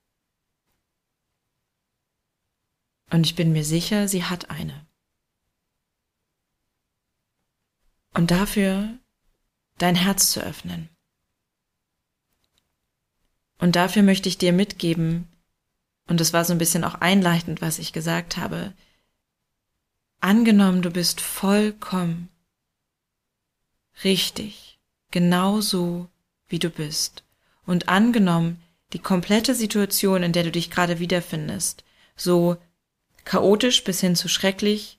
[3.11, 4.87] Und ich bin mir sicher, sie hat eine.
[8.15, 8.99] Und dafür
[9.77, 10.89] dein Herz zu öffnen
[13.63, 15.29] und dafür möchte ich dir mitgeben,
[16.09, 18.73] und das war so ein bisschen auch einleitend, was ich gesagt habe,
[20.19, 22.29] angenommen, du bist vollkommen
[24.03, 24.81] richtig,
[25.13, 26.09] genauso
[26.49, 27.23] wie du bist,
[27.65, 28.61] und angenommen,
[28.95, 31.85] die komplette Situation, in der du dich gerade wiederfindest,
[32.17, 32.57] so
[33.25, 34.99] chaotisch bis hin zu schrecklich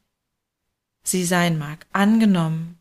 [1.04, 2.80] sie sein mag, angenommen,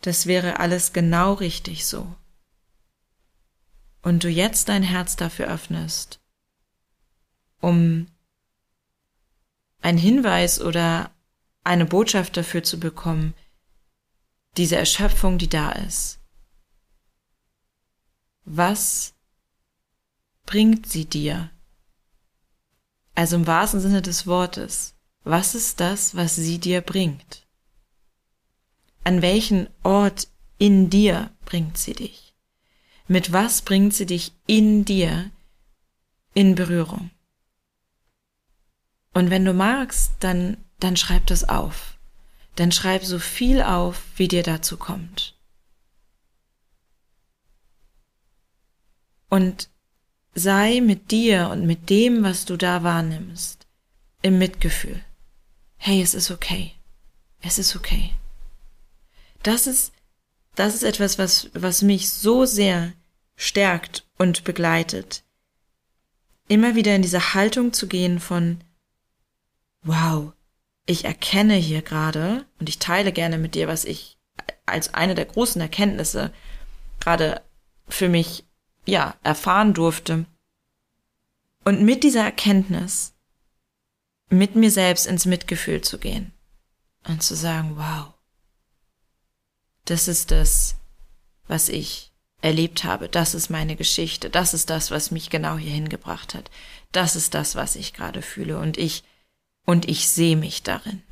[0.00, 2.12] das wäre alles genau richtig so
[4.02, 6.20] und du jetzt dein Herz dafür öffnest,
[7.60, 8.08] um
[9.80, 11.10] einen Hinweis oder
[11.64, 13.34] eine Botschaft dafür zu bekommen,
[14.56, 16.18] diese Erschöpfung, die da ist.
[18.44, 19.14] Was
[20.44, 21.50] bringt sie dir?
[23.14, 27.46] Also im wahrsten Sinne des Wortes, was ist das, was sie dir bringt?
[29.04, 32.31] An welchen Ort in dir bringt sie dich?
[33.12, 35.30] Mit was bringt sie dich in dir
[36.32, 37.10] in Berührung?
[39.12, 41.98] Und wenn du magst, dann, dann schreib das auf.
[42.54, 45.36] Dann schreib so viel auf, wie dir dazu kommt.
[49.28, 49.68] Und
[50.34, 53.66] sei mit dir und mit dem, was du da wahrnimmst,
[54.22, 55.04] im Mitgefühl.
[55.76, 56.72] Hey, es ist okay.
[57.42, 58.14] Es ist okay.
[59.42, 59.92] Das ist,
[60.54, 62.94] das ist etwas, was, was mich so sehr
[63.36, 65.24] stärkt und begleitet.
[66.48, 68.62] Immer wieder in diese Haltung zu gehen von,
[69.82, 70.32] wow,
[70.86, 74.18] ich erkenne hier gerade und ich teile gerne mit dir, was ich
[74.66, 76.32] als eine der großen Erkenntnisse
[77.00, 77.42] gerade
[77.88, 78.44] für mich,
[78.84, 80.26] ja, erfahren durfte.
[81.64, 83.14] Und mit dieser Erkenntnis
[84.28, 86.32] mit mir selbst ins Mitgefühl zu gehen
[87.06, 88.14] und zu sagen, wow,
[89.84, 90.76] das ist das,
[91.46, 92.11] was ich
[92.42, 93.08] erlebt habe.
[93.08, 94.28] Das ist meine Geschichte.
[94.28, 96.50] Das ist das, was mich genau hierhin gebracht hat.
[96.90, 98.58] Das ist das, was ich gerade fühle.
[98.58, 99.04] Und ich,
[99.64, 101.02] und ich sehe mich darin.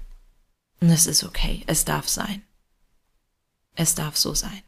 [0.81, 1.63] Und es ist okay.
[1.67, 2.43] Es darf sein.
[3.75, 4.63] Es darf so sein.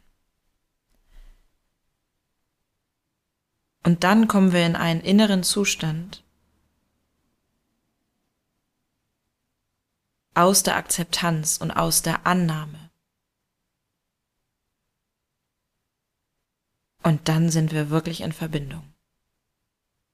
[3.83, 6.23] Und dann kommen wir in einen inneren Zustand,
[10.35, 12.82] aus der Akzeptanz und aus der Annahme.
[17.03, 18.83] Und dann sind wir wirklich in Verbindung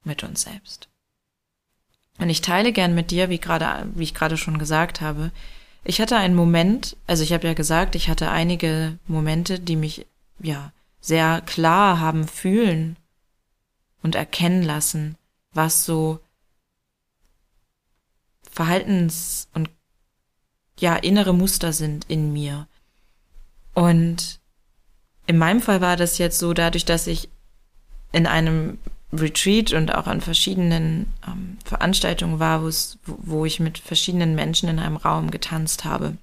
[0.04, 0.90] mit uns selbst.
[2.18, 5.32] Und ich teile gern mit dir, wie gerade, wie ich gerade schon gesagt habe,
[5.84, 10.06] ich hatte einen Moment, also ich habe ja gesagt, ich hatte einige Momente, die mich
[10.40, 12.98] ja sehr klar haben fühlen
[14.02, 15.18] und erkennen lassen,
[15.54, 16.20] was so
[18.52, 19.70] Verhaltens- und
[20.80, 22.68] ja, innere Muster sind in mir.
[23.74, 24.39] Und
[25.30, 27.30] in meinem Fall war das jetzt so, dadurch, dass ich
[28.12, 28.80] in einem
[29.14, 32.68] Retreat und auch an verschiedenen ähm, Veranstaltungen war,
[33.06, 36.18] wo ich mit verschiedenen Menschen in einem Raum getanzt habe.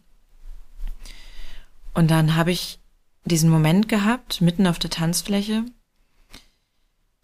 [1.94, 2.80] Und dann habe ich
[3.24, 5.64] diesen Moment gehabt, mitten auf der Tanzfläche,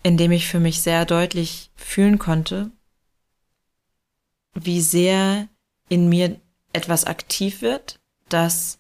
[0.05, 2.71] in dem ich für mich sehr deutlich fühlen konnte,
[4.55, 5.49] wie sehr
[5.89, 6.41] in mir
[6.73, 8.79] etwas aktiv wird, das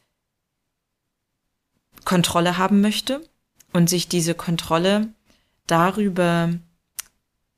[2.04, 3.22] Kontrolle haben möchte
[3.72, 5.08] und sich diese Kontrolle
[5.66, 6.50] darüber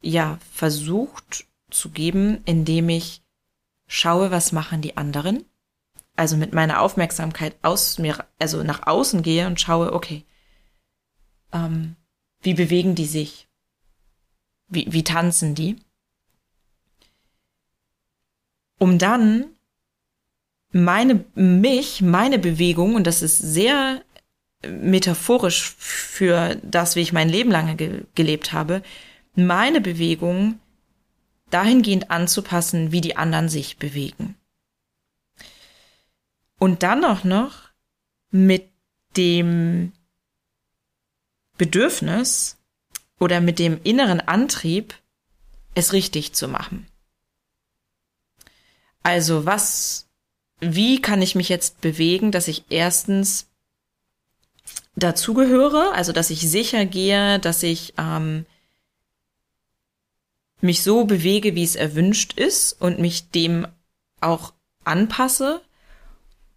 [0.00, 3.22] ja versucht zu geben, indem ich
[3.87, 5.44] schaue, was machen die anderen.
[6.16, 10.24] Also mit meiner Aufmerksamkeit aus mir, also nach außen gehe und schaue, okay,
[11.52, 11.96] ähm,
[12.40, 13.48] wie bewegen die sich?
[14.68, 15.76] Wie, wie tanzen die?
[18.78, 19.46] Um dann
[20.70, 24.02] meine, mich, meine Bewegung, und das ist sehr
[24.68, 28.83] metaphorisch für das, wie ich mein Leben lange ge gelebt habe,
[29.35, 30.59] meine Bewegung
[31.50, 34.37] dahingehend anzupassen, wie die anderen sich bewegen.
[36.59, 37.70] Und dann auch noch
[38.31, 38.68] mit
[39.16, 39.92] dem
[41.57, 42.59] Bedürfnis
[43.20, 44.94] oder mit dem inneren Antrieb,
[45.74, 46.87] es richtig zu machen.
[49.03, 50.09] Also was,
[50.61, 53.48] wie kann ich mich jetzt bewegen, dass ich erstens
[54.96, 58.46] dazugehöre, also dass ich sicher gehe, dass ich ähm,
[60.60, 63.66] mich so bewege, wie es erwünscht ist und mich dem
[64.20, 65.60] auch anpasse.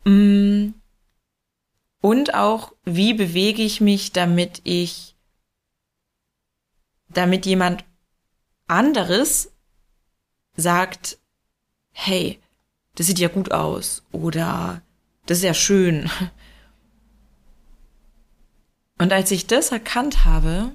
[0.05, 0.69] Mm.
[1.99, 5.15] Und auch, wie bewege ich mich, damit ich,
[7.09, 7.83] damit jemand
[8.67, 9.51] anderes
[10.55, 11.17] sagt,
[11.91, 12.39] hey,
[12.95, 14.81] das sieht ja gut aus oder
[15.25, 16.09] das ist ja schön.
[18.97, 20.71] Und als ich das erkannt habe,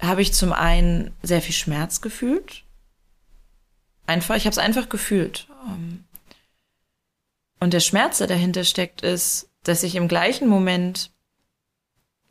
[0.00, 2.64] habe ich zum einen sehr viel Schmerz gefühlt.
[4.06, 5.48] Einfach, ich habe es einfach gefühlt.
[5.66, 6.04] Ähm,
[7.60, 11.10] und der Schmerz, der dahinter steckt, ist, dass ich im gleichen Moment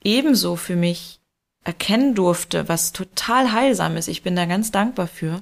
[0.04, 1.20] ebenso für mich
[1.64, 4.08] erkennen durfte, was total heilsam ist.
[4.08, 5.42] Ich bin da ganz dankbar für,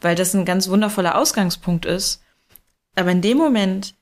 [0.00, 2.22] weil das ein ganz wundervoller Ausgangspunkt ist.
[2.96, 3.94] Aber in dem Moment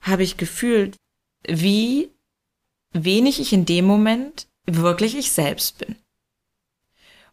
[0.00, 0.96] habe ich gefühlt,
[1.46, 2.10] wie
[2.92, 5.96] wenig ich in dem Moment wirklich ich selbst bin.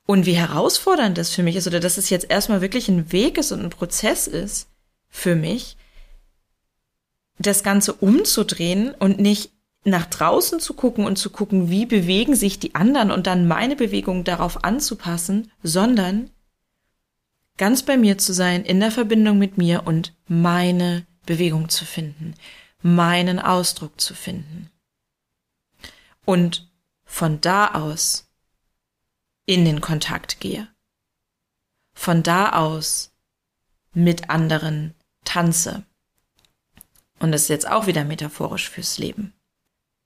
[0.05, 3.37] Und wie herausfordernd das für mich ist, oder dass es jetzt erstmal wirklich ein Weg
[3.37, 4.69] ist und ein Prozess ist
[5.09, 5.77] für mich,
[7.39, 9.51] das Ganze umzudrehen und nicht
[9.83, 13.75] nach draußen zu gucken und zu gucken, wie bewegen sich die anderen und dann meine
[13.75, 16.31] Bewegung darauf anzupassen, sondern
[17.57, 22.33] ganz bei mir zu sein, in der Verbindung mit mir und meine Bewegung zu finden,
[22.81, 24.69] meinen Ausdruck zu finden.
[26.25, 26.69] Und
[27.05, 28.27] von da aus
[29.45, 30.67] in den Kontakt gehe.
[31.93, 33.11] Von da aus
[33.93, 35.85] mit anderen tanze.
[37.19, 39.33] Und das ist jetzt auch wieder metaphorisch fürs Leben.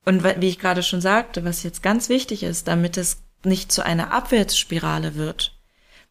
[0.05, 3.84] Und wie ich gerade schon sagte, was jetzt ganz wichtig ist, damit es nicht zu
[3.84, 5.58] einer Abwärtsspirale wird.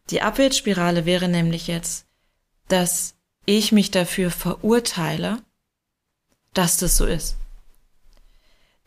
[0.09, 2.05] Die Abwärtsspirale wäre nämlich jetzt,
[2.67, 5.41] dass ich mich dafür verurteile,
[6.53, 7.37] dass das so ist.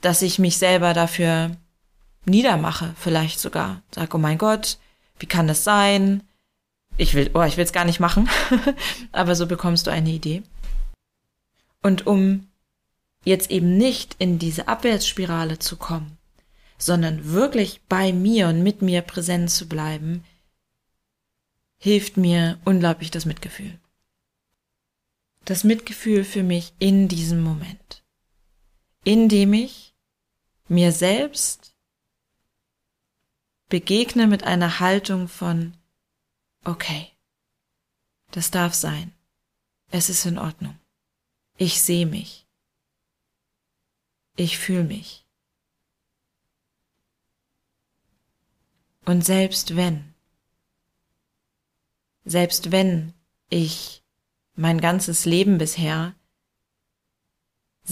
[0.02, 1.56] Dass ich mich selber dafür
[2.26, 3.82] niedermache, vielleicht sogar.
[3.94, 4.78] Sag, oh mein Gott,
[5.18, 6.22] wie kann das sein?
[6.98, 8.28] Ich will, oh, ich will es gar nicht machen.
[9.12, 10.42] Aber so bekommst du eine Idee.
[11.82, 12.48] Und um
[13.24, 16.18] jetzt eben nicht in diese Abwärtsspirale zu kommen,
[16.78, 20.24] sondern wirklich bei mir und mit mir präsent zu bleiben,
[21.78, 23.78] hilft mir unglaublich das Mitgefühl.
[25.44, 28.04] Das Mitgefühl für mich in diesem Moment,
[29.04, 29.91] indem ich
[30.72, 31.76] mir selbst
[33.68, 35.76] begegne mit einer Haltung von,
[36.64, 37.11] okay,
[38.30, 39.12] das darf sein.
[39.90, 40.78] Es ist in Ordnung.
[41.58, 42.46] Ich sehe mich.
[44.37, 45.26] Ich fühle mich.
[49.04, 50.14] Und selbst wenn,
[52.24, 53.12] selbst wenn
[53.50, 54.02] ich
[54.54, 56.14] mein ganzes Leben bisher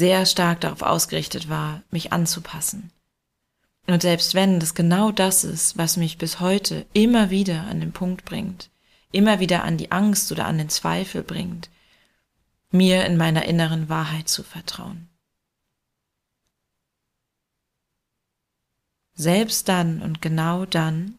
[0.01, 2.91] sehr stark darauf ausgerichtet war, mich anzupassen.
[3.87, 7.93] Und selbst wenn das genau das ist, was mich bis heute immer wieder an den
[7.93, 8.71] Punkt bringt,
[9.13, 11.69] immer wieder an die Angst oder an den Zweifel bringt,
[12.71, 15.11] mir in meiner inneren Wahrheit zu vertrauen.
[19.13, 21.19] Selbst dann und genau dann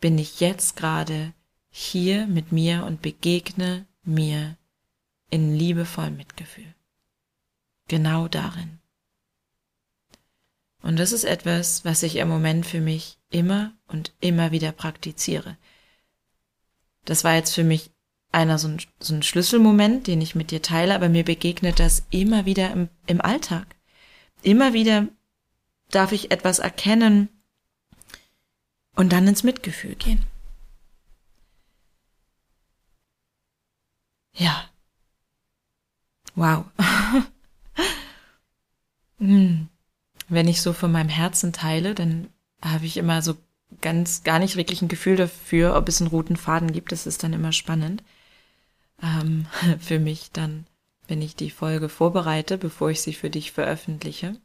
[0.00, 1.34] bin ich jetzt gerade
[1.68, 4.56] hier mit mir und begegne mir
[5.28, 6.74] in liebevollem Mitgefühl.
[7.90, 8.78] Genau darin.
[10.80, 15.56] Und das ist etwas, was ich im Moment für mich immer und immer wieder praktiziere.
[17.04, 17.90] Das war jetzt für mich
[18.30, 22.04] einer so ein, so ein Schlüsselmoment, den ich mit dir teile, aber mir begegnet das
[22.10, 23.66] immer wieder im, im Alltag.
[24.42, 25.08] Immer wieder
[25.90, 27.28] darf ich etwas erkennen
[28.94, 30.24] und dann ins Mitgefühl gehen.
[34.34, 34.70] Ja.
[36.36, 36.66] Wow.
[39.20, 39.68] hm
[40.30, 42.28] wenn ich so von meinem Herzen teile, dann
[42.62, 43.36] habe ich immer so
[43.80, 46.92] ganz gar nicht wirklich ein Gefühl dafür, ob es einen roten Faden gibt.
[46.92, 48.02] Das ist dann immer spannend
[49.02, 49.46] ähm,
[49.80, 50.66] für mich dann,
[51.08, 54.36] wenn ich die Folge vorbereite, bevor ich sie für dich veröffentliche.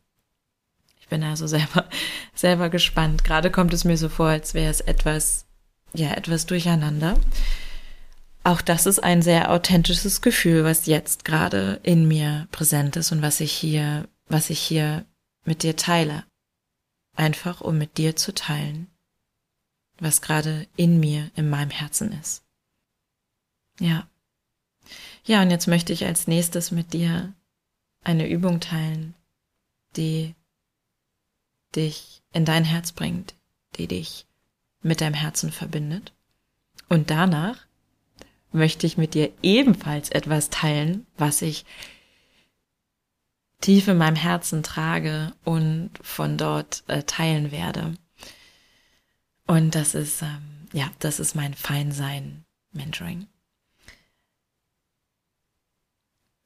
[1.00, 1.86] Ich bin also selber
[2.34, 3.24] selber gespannt.
[3.24, 5.46] Gerade kommt es mir so vor, als wäre es etwas
[5.94, 7.18] ja etwas durcheinander.
[8.44, 13.22] Auch das ist ein sehr authentisches Gefühl, was jetzt gerade in mir präsent ist und
[13.22, 15.06] was ich hier was ich hier
[15.44, 16.26] mit dir teile.
[17.16, 18.88] Einfach um mit dir zu teilen,
[20.00, 22.44] was gerade in mir, in meinem Herzen ist.
[23.80, 24.08] Ja.
[25.24, 27.34] Ja, und jetzt möchte ich als nächstes mit dir
[28.04, 29.16] eine Übung teilen,
[29.96, 30.36] die
[31.76, 33.36] dich in dein Herz bringt,
[33.78, 34.28] die dich
[34.82, 36.14] mit deinem Herzen verbindet.
[36.90, 37.66] Und danach
[38.52, 41.66] möchte ich mit dir ebenfalls etwas teilen, was ich
[43.62, 47.96] tief in meinem Herzen trage und von dort äh, teilen werde.
[49.48, 53.28] Und das ist, ähm, ja, das ist mein Feinsein Mentoring.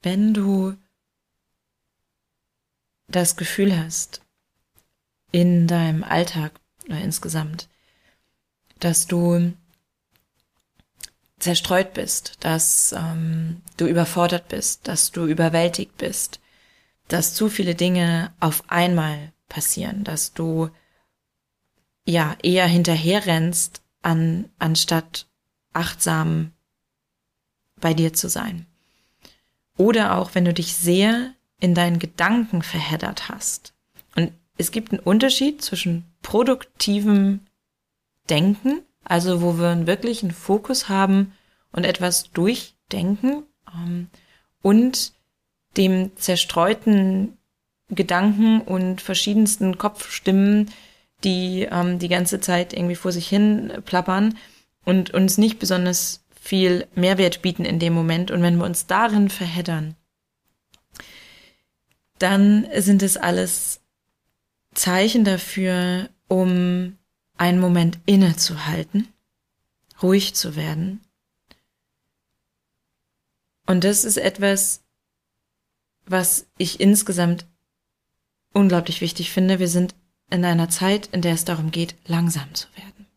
[0.02, 0.76] Wenn du
[3.08, 4.22] das Gefühl hast,
[5.32, 7.68] in deinem Alltag oder insgesamt,
[8.80, 9.54] dass du
[11.40, 16.40] zerstreut bist, dass ähm, du überfordert bist, dass du überwältigt bist,
[17.10, 20.70] dass zu viele Dinge auf einmal passieren, dass du
[22.06, 25.28] ja eher hinterherrennst, an, anstatt
[25.74, 26.54] achtsam
[27.82, 28.66] bei dir zu sein.
[29.76, 33.74] Oder auch, wenn du dich sehr in deinen Gedanken verheddert hast.
[34.16, 37.42] Und es gibt einen Unterschied zwischen produktivem
[38.30, 41.34] Denken, also wo wir einen Fokus haben
[41.72, 43.44] und etwas durchdenken,
[43.74, 44.10] ähm,
[44.62, 45.14] und
[45.78, 47.38] dem zerstreuten
[47.90, 50.72] Gedanken und verschiedensten Kopfstimmen,
[51.24, 54.38] die ähm, die ganze Zeit irgendwie vor sich hin plappern
[54.86, 58.32] und uns nicht besonders viel Mehrwert bieten in dem Moment.
[58.32, 59.96] Und wenn wir uns darin verheddern,
[62.20, 63.82] dann sind es alles
[64.74, 66.98] Zeichen dafür, um
[67.38, 69.08] einen Moment innezuhalten,
[70.02, 71.02] ruhig zu werden.
[73.66, 74.84] Und das ist etwas,
[76.10, 77.46] was ich insgesamt
[78.54, 79.60] unglaublich wichtig finde.
[79.60, 79.96] Wir sind
[80.30, 83.08] in einer Zeit, in der es darum geht, langsam zu werden.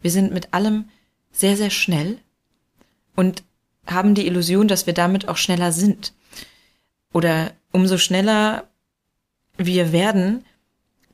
[0.00, 0.88] Wir sind mit allem
[1.32, 2.18] sehr, sehr schnell
[3.16, 3.42] und
[3.86, 6.14] haben die Illusion, dass wir damit auch schneller sind.
[7.12, 8.68] Oder umso schneller
[9.56, 10.44] wir werden,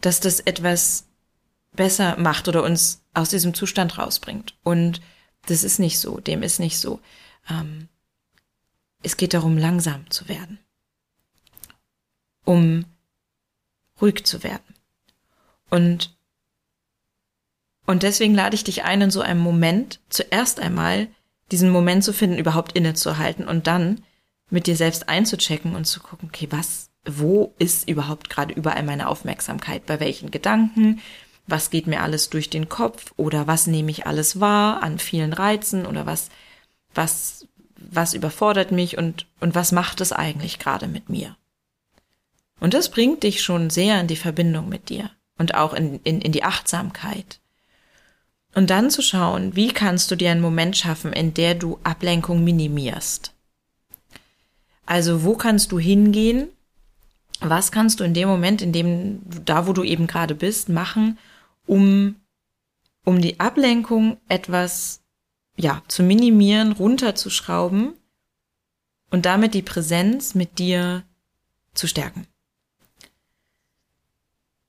[0.01, 1.07] dass das etwas
[1.73, 4.55] besser macht oder uns aus diesem Zustand rausbringt.
[4.63, 5.01] Und
[5.47, 7.01] das ist nicht so, dem ist nicht so.
[7.49, 7.89] Ähm,
[9.03, 10.59] es geht darum, langsam zu werden
[12.45, 12.85] um
[14.01, 14.75] ruhig zu werden.
[15.71, 16.17] Und,
[17.87, 21.09] und deswegen lade ich dich ein, in so einem Moment zuerst einmal
[21.51, 24.03] diesen Moment zu finden, überhaupt innezuhalten und dann
[24.51, 29.09] mit dir selbst einzuchecken und zu gucken, okay, was, wo ist überhaupt gerade überall meine
[29.09, 29.87] Aufmerksamkeit?
[29.87, 31.01] Bei welchen Gedanken?
[31.47, 33.13] Was geht mir alles durch den Kopf?
[33.17, 35.87] Oder was nehme ich alles wahr an vielen Reizen?
[35.87, 36.31] Oder was,
[36.95, 41.37] was, was überfordert mich und, und was macht es eigentlich gerade mit mir?
[42.65, 46.23] Und das bringt dich schon sehr in die Verbindung mit dir und auch in, in,
[46.23, 47.38] in die Achtsamkeit.
[48.54, 52.42] Und dann zu schauen, wie kannst du dir einen Moment schaffen, in der du Ablenkung
[52.42, 53.35] minimierst.
[54.87, 56.48] Also wo kannst du hingehen?
[57.40, 61.19] Was kannst du in dem Moment, in dem, da wo du eben gerade bist, machen,
[61.67, 62.17] um,
[63.04, 65.02] um die Ablenkung etwas,
[65.58, 67.92] ja, zu minimieren, runterzuschrauben
[69.10, 71.02] und damit die Präsenz mit dir
[71.75, 72.27] zu stärken.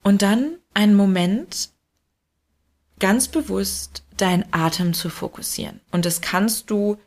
[0.05, 1.71] Und dann einen Moment
[2.99, 5.81] ganz bewusst deinen Atem zu fokussieren.
[5.91, 6.97] Und das kannst du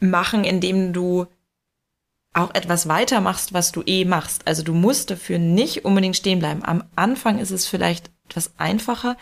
[0.00, 1.26] machen, indem du
[2.32, 4.46] auch etwas weitermachst, was du eh machst.
[4.46, 6.64] Also du musst dafür nicht unbedingt stehen bleiben.
[6.64, 9.18] Am Anfang ist es vielleicht etwas einfacher,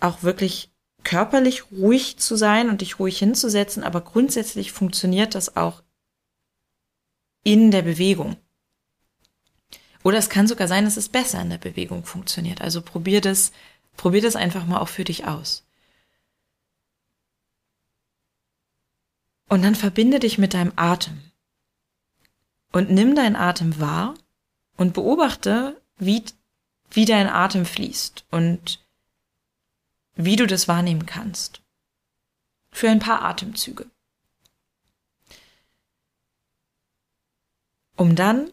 [0.00, 0.72] auch wirklich
[1.02, 5.82] körperlich ruhig zu sein und dich ruhig hinzusetzen, aber grundsätzlich funktioniert das auch
[7.42, 8.38] in der Bewegung.
[10.04, 12.60] Oder es kann sogar sein, dass es besser in der Bewegung funktioniert.
[12.60, 13.52] Also probier das,
[13.96, 15.64] probier das einfach mal auch für dich aus.
[19.48, 21.20] Und dann verbinde dich mit deinem Atem.
[22.70, 24.14] Und nimm deinen Atem wahr
[24.76, 26.22] und beobachte, wie,
[26.90, 28.84] wie dein Atem fließt und
[30.16, 31.62] wie du das wahrnehmen kannst.
[32.70, 33.88] Für ein paar Atemzüge.
[37.96, 38.50] Um dann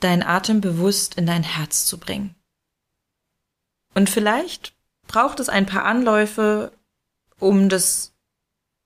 [0.00, 2.34] deinen Atem bewusst in dein Herz zu bringen.
[3.94, 4.74] Und vielleicht
[5.06, 6.72] braucht es ein paar Anläufe,
[7.38, 8.12] um das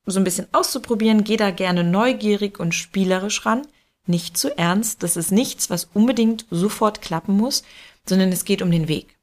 [0.06, 1.24] so ein bisschen auszuprobieren.
[1.24, 3.66] Geh da gerne neugierig und spielerisch ran.
[4.06, 5.02] Nicht zu ernst.
[5.02, 7.62] Das ist nichts, was unbedingt sofort klappen muss,
[8.06, 9.18] sondern es geht um den Weg.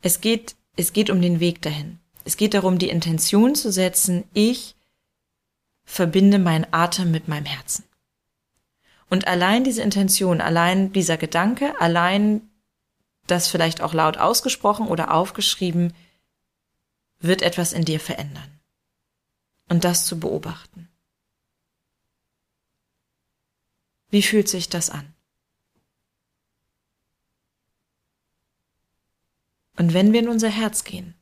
[0.00, 1.98] Es geht es geht um den Weg dahin.
[2.24, 4.76] Es geht darum, die Intention zu setzen, ich
[5.84, 7.84] verbinde meinen Atem mit meinem Herzen.
[9.10, 12.48] Und allein diese Intention, allein dieser Gedanke, allein
[13.26, 15.94] das vielleicht auch laut ausgesprochen oder aufgeschrieben,
[17.20, 18.60] wird etwas in dir verändern.
[19.68, 20.88] Und das zu beobachten.
[24.10, 25.14] Wie fühlt sich das an?
[29.76, 31.14] Und wenn wir in unser Herz gehen,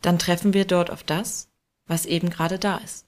[0.00, 1.48] dann treffen wir dort auf das,
[1.86, 3.06] was eben gerade da ist.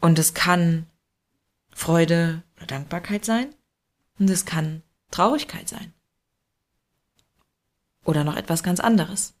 [0.00, 0.86] Und es kann
[1.72, 3.54] Freude oder Dankbarkeit sein
[4.18, 5.92] und es kann Traurigkeit sein.
[8.04, 9.34] Oder noch etwas ganz anderes.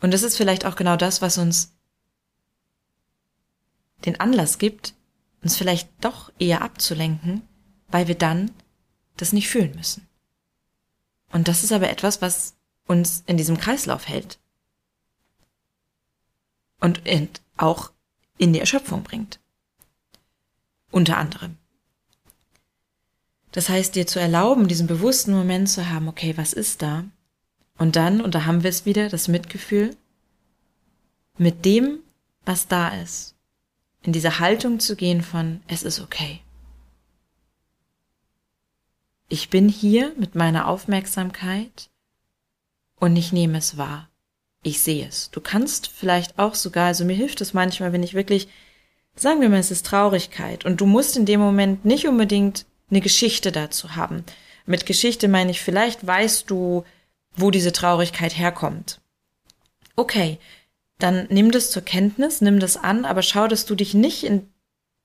[0.00, 1.72] Und es ist vielleicht auch genau das, was uns
[4.04, 4.94] den Anlass gibt,
[5.42, 7.42] uns vielleicht doch eher abzulenken,
[7.88, 8.50] weil wir dann
[9.16, 10.06] das nicht fühlen müssen.
[11.32, 14.38] Und das ist aber etwas, was uns in diesem Kreislauf hält.
[16.80, 17.02] Und
[17.56, 17.90] auch
[18.38, 19.40] in die Erschöpfung bringt.
[20.90, 21.56] Unter anderem.
[23.52, 27.04] Das heißt, dir zu erlauben, diesen bewussten Moment zu haben, okay, was ist da?
[27.78, 29.96] Und dann, und da haben wir es wieder, das Mitgefühl,
[31.38, 32.00] mit dem,
[32.44, 33.34] was da ist,
[34.02, 36.40] in diese Haltung zu gehen von, es ist okay.
[39.28, 41.90] Ich bin hier mit meiner Aufmerksamkeit
[42.96, 44.08] und ich nehme es wahr.
[44.66, 45.30] Ich sehe es.
[45.30, 48.48] Du kannst vielleicht auch sogar, also mir hilft es manchmal, wenn ich wirklich,
[49.14, 53.00] sagen wir mal, es ist Traurigkeit und du musst in dem Moment nicht unbedingt eine
[53.00, 54.24] Geschichte dazu haben.
[54.64, 56.82] Mit Geschichte meine ich, vielleicht weißt du,
[57.36, 59.00] wo diese Traurigkeit herkommt.
[59.94, 60.40] Okay,
[60.98, 64.48] dann nimm das zur Kenntnis, nimm das an, aber schau, dass du dich nicht in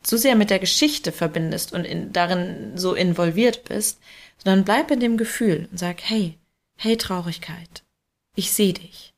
[0.02, 4.00] zu sehr mit der Geschichte verbindest und in, darin so involviert bist,
[4.44, 6.40] sondern bleib in dem Gefühl und sag, hey,
[6.78, 7.84] hey Traurigkeit,
[8.36, 9.11] ich sehe dich.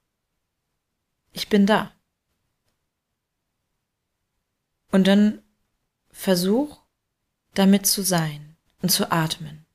[1.33, 1.91] Ich bin da.
[4.91, 5.41] Und dann
[6.11, 6.81] versuch,
[7.55, 9.65] damit zu sein und zu atmen.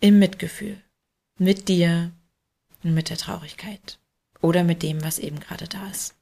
[0.00, 0.82] Im Mitgefühl.
[1.38, 2.12] Mit dir
[2.82, 3.98] und mit der Traurigkeit.
[4.40, 6.14] Oder mit dem, was eben gerade da ist.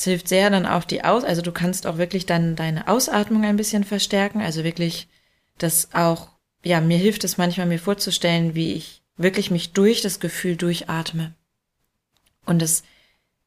[0.00, 3.44] Es hilft sehr dann auch die Aus, also du kannst auch wirklich dann deine Ausatmung
[3.44, 5.08] ein bisschen verstärken, also wirklich
[5.58, 6.30] das auch,
[6.62, 11.34] ja, mir hilft es manchmal mir vorzustellen, wie ich wirklich mich durch das Gefühl durchatme.
[12.46, 12.82] Und es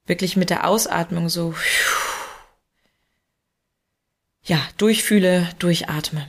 [0.05, 1.55] wirklich mit der Ausatmung so,
[4.43, 6.28] ja, durchfühle, durchatme.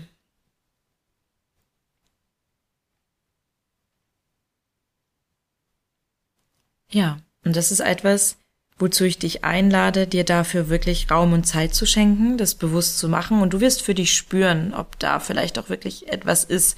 [6.91, 8.39] Ja, und das ist etwas,
[8.78, 13.08] wozu ich dich einlade, dir dafür wirklich Raum und Zeit zu schenken, das bewusst zu
[13.08, 16.76] machen und du wirst für dich spüren, ob da vielleicht auch wirklich etwas ist,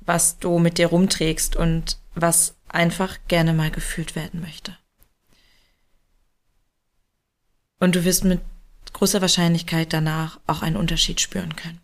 [0.00, 4.76] was du mit dir rumträgst und was einfach gerne mal gefühlt werden möchte.
[7.78, 8.40] Und du wirst mit
[8.94, 11.80] großer Wahrscheinlichkeit danach auch einen Unterschied spüren können.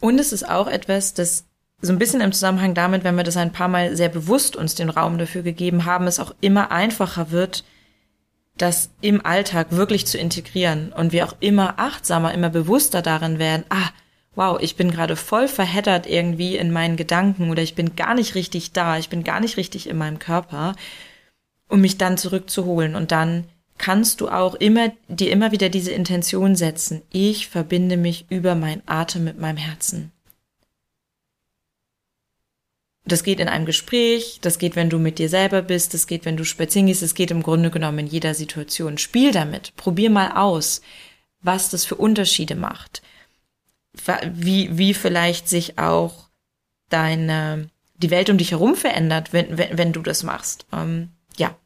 [0.00, 1.44] Und es ist auch etwas, das
[1.82, 4.74] so ein bisschen im Zusammenhang damit, wenn wir das ein paar Mal sehr bewusst uns
[4.74, 7.64] den Raum dafür gegeben haben, es auch immer einfacher wird,
[8.56, 13.64] das im Alltag wirklich zu integrieren und wir auch immer achtsamer, immer bewusster darin werden,
[13.68, 13.90] ah,
[14.34, 18.34] wow, ich bin gerade voll verheddert irgendwie in meinen Gedanken oder ich bin gar nicht
[18.34, 20.74] richtig da, ich bin gar nicht richtig in meinem Körper,
[21.68, 23.44] um mich dann zurückzuholen und dann
[23.78, 27.02] kannst du auch immer dir immer wieder diese Intention setzen.
[27.10, 30.12] Ich verbinde mich über mein Atem mit meinem Herzen.
[33.08, 36.24] Das geht in einem Gespräch, das geht, wenn du mit dir selber bist, das geht,
[36.24, 38.98] wenn du spazieren gehst, das geht im Grunde genommen in jeder Situation.
[38.98, 40.80] Spiel damit, probier mal aus,
[41.40, 43.02] was das für Unterschiede macht.
[44.32, 46.28] Wie, wie vielleicht sich auch
[46.88, 50.66] deine, die Welt um dich herum verändert, wenn, wenn, wenn du das machst.
[50.72, 51.56] Ähm, ja,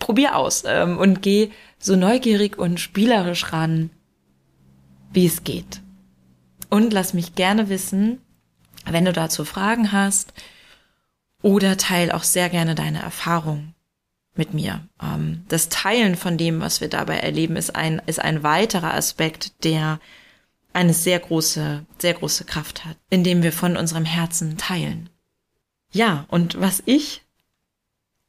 [0.00, 3.90] probier aus ähm, und geh so neugierig und spielerisch ran,
[5.12, 5.80] wie es geht.
[6.68, 8.20] Und lass mich gerne wissen,
[8.92, 10.32] wenn du dazu Fragen hast
[11.42, 13.74] oder teil auch sehr gerne deine Erfahrung
[14.34, 14.86] mit mir.
[15.02, 19.64] Ähm, das Teilen von dem, was wir dabei erleben, ist ein, ist ein weiterer Aspekt,
[19.64, 20.00] der
[20.72, 25.10] eine sehr große, sehr große Kraft hat, indem wir von unserem Herzen teilen.
[25.92, 27.22] Ja, und was ich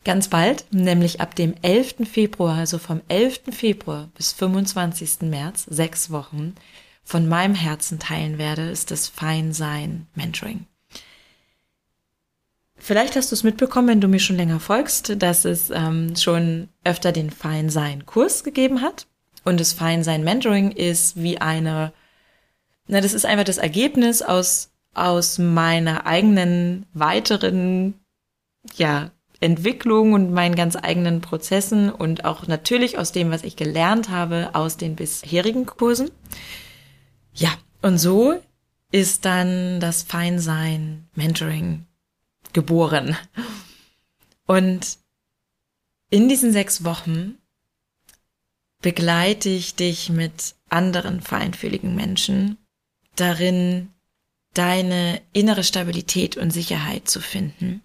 [0.03, 2.09] ganz bald, nämlich ab dem 11.
[2.09, 3.41] Februar, also vom 11.
[3.51, 5.21] Februar bis 25.
[5.21, 6.55] März, sechs Wochen,
[7.03, 10.65] von meinem Herzen teilen werde, ist das Feinsein Mentoring.
[12.83, 16.67] Vielleicht hast du es mitbekommen, wenn du mir schon länger folgst, dass es ähm, schon
[16.83, 19.05] öfter den Feinsein-Kurs gegeben hat.
[19.43, 21.93] Und das Feinsein-Mentoring ist wie eine,
[22.87, 27.95] na, das ist einfach das Ergebnis aus, aus meiner eigenen weiteren,
[28.75, 34.09] ja, Entwicklung und meinen ganz eigenen Prozessen und auch natürlich aus dem, was ich gelernt
[34.09, 36.11] habe aus den bisherigen Kursen.
[37.33, 38.41] Ja, und so
[38.91, 41.85] ist dann das Feinsein Mentoring
[42.53, 43.15] geboren.
[44.45, 44.97] Und
[46.09, 47.37] in diesen sechs Wochen
[48.81, 52.57] begleite ich dich mit anderen feinfühligen Menschen
[53.15, 53.89] darin,
[54.53, 57.81] deine innere Stabilität und Sicherheit zu finden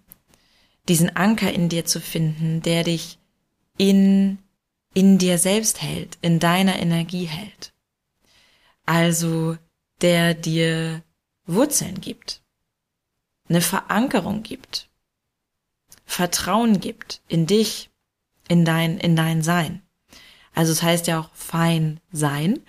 [0.87, 3.17] diesen Anker in dir zu finden, der dich
[3.77, 4.39] in,
[4.93, 7.73] in dir selbst hält, in deiner Energie hält.
[8.87, 9.55] Also,
[10.01, 11.03] der dir
[11.45, 12.41] Wurzeln gibt,
[13.47, 14.89] eine Verankerung gibt,
[16.05, 17.91] Vertrauen gibt in dich,
[18.47, 19.83] in dein, in dein Sein.
[20.55, 22.59] Also es heißt ja auch fein sein.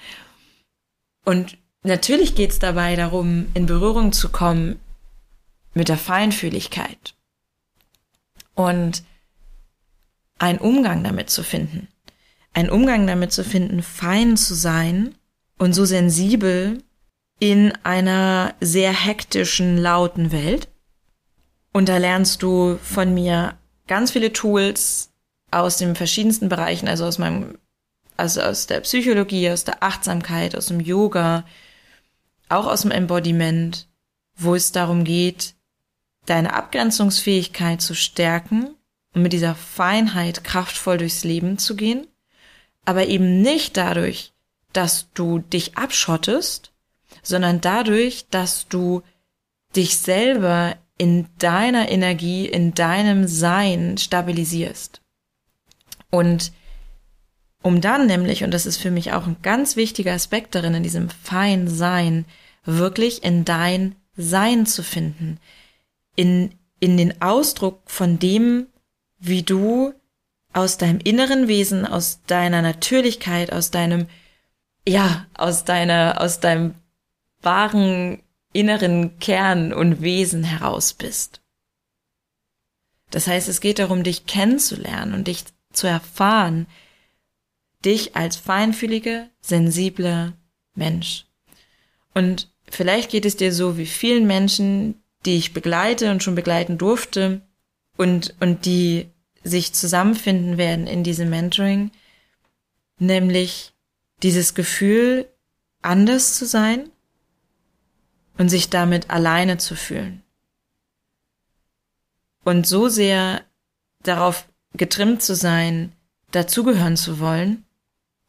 [1.24, 4.78] Und natürlich geht es dabei darum, in Berührung zu kommen
[5.72, 7.14] mit der Feinfühligkeit,
[8.58, 9.04] und
[10.40, 11.86] einen Umgang damit zu finden.
[12.52, 15.14] Einen Umgang damit zu finden, fein zu sein
[15.58, 16.82] und so sensibel
[17.40, 20.68] in einer sehr hektischen, lauten Welt.
[21.72, 23.56] Und da lernst du von mir
[23.86, 25.10] ganz viele Tools
[25.50, 27.58] aus den verschiedensten Bereichen, also aus meinem,
[28.16, 31.44] also aus der Psychologie, aus der Achtsamkeit, aus dem Yoga,
[32.48, 33.88] auch aus dem Embodiment,
[34.36, 35.54] wo es darum geht,
[36.26, 38.74] deine Abgrenzungsfähigkeit zu stärken
[39.14, 42.06] und mit dieser Feinheit kraftvoll durchs Leben zu gehen,
[42.84, 44.32] aber eben nicht dadurch,
[44.78, 46.70] dass du dich abschottest,
[47.24, 49.02] sondern dadurch, dass du
[49.74, 55.00] dich selber in deiner Energie, in deinem Sein stabilisierst.
[56.10, 56.52] Und
[57.60, 60.84] um dann nämlich, und das ist für mich auch ein ganz wichtiger Aspekt darin, in
[60.84, 62.24] diesem Feinsein,
[62.64, 65.40] wirklich in dein Sein zu finden,
[66.14, 68.68] in, in den Ausdruck von dem,
[69.18, 69.92] wie du
[70.52, 74.06] aus deinem inneren Wesen, aus deiner Natürlichkeit, aus deinem,
[74.88, 76.74] ja, aus deiner, aus deinem
[77.42, 78.22] wahren
[78.52, 81.42] inneren Kern und Wesen heraus bist.
[83.10, 86.66] Das heißt, es geht darum, dich kennenzulernen und dich zu erfahren,
[87.84, 90.32] dich als feinfühlige, sensible
[90.74, 91.26] Mensch.
[92.14, 96.78] Und vielleicht geht es dir so wie vielen Menschen, die ich begleite und schon begleiten
[96.78, 97.42] durfte
[97.96, 99.08] und, und die
[99.44, 101.90] sich zusammenfinden werden in diesem Mentoring,
[102.98, 103.72] nämlich
[104.22, 105.28] dieses Gefühl,
[105.82, 106.90] anders zu sein
[108.36, 110.22] und sich damit alleine zu fühlen.
[112.44, 113.44] Und so sehr
[114.02, 115.92] darauf getrimmt zu sein,
[116.30, 117.64] dazugehören zu wollen,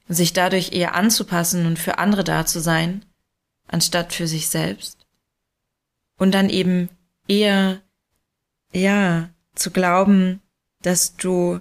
[0.07, 3.05] sich dadurch eher anzupassen und für andere da zu sein,
[3.67, 4.99] anstatt für sich selbst
[6.19, 6.89] und dann eben
[7.27, 7.81] eher,
[8.71, 10.41] ja, zu glauben,
[10.83, 11.59] dass du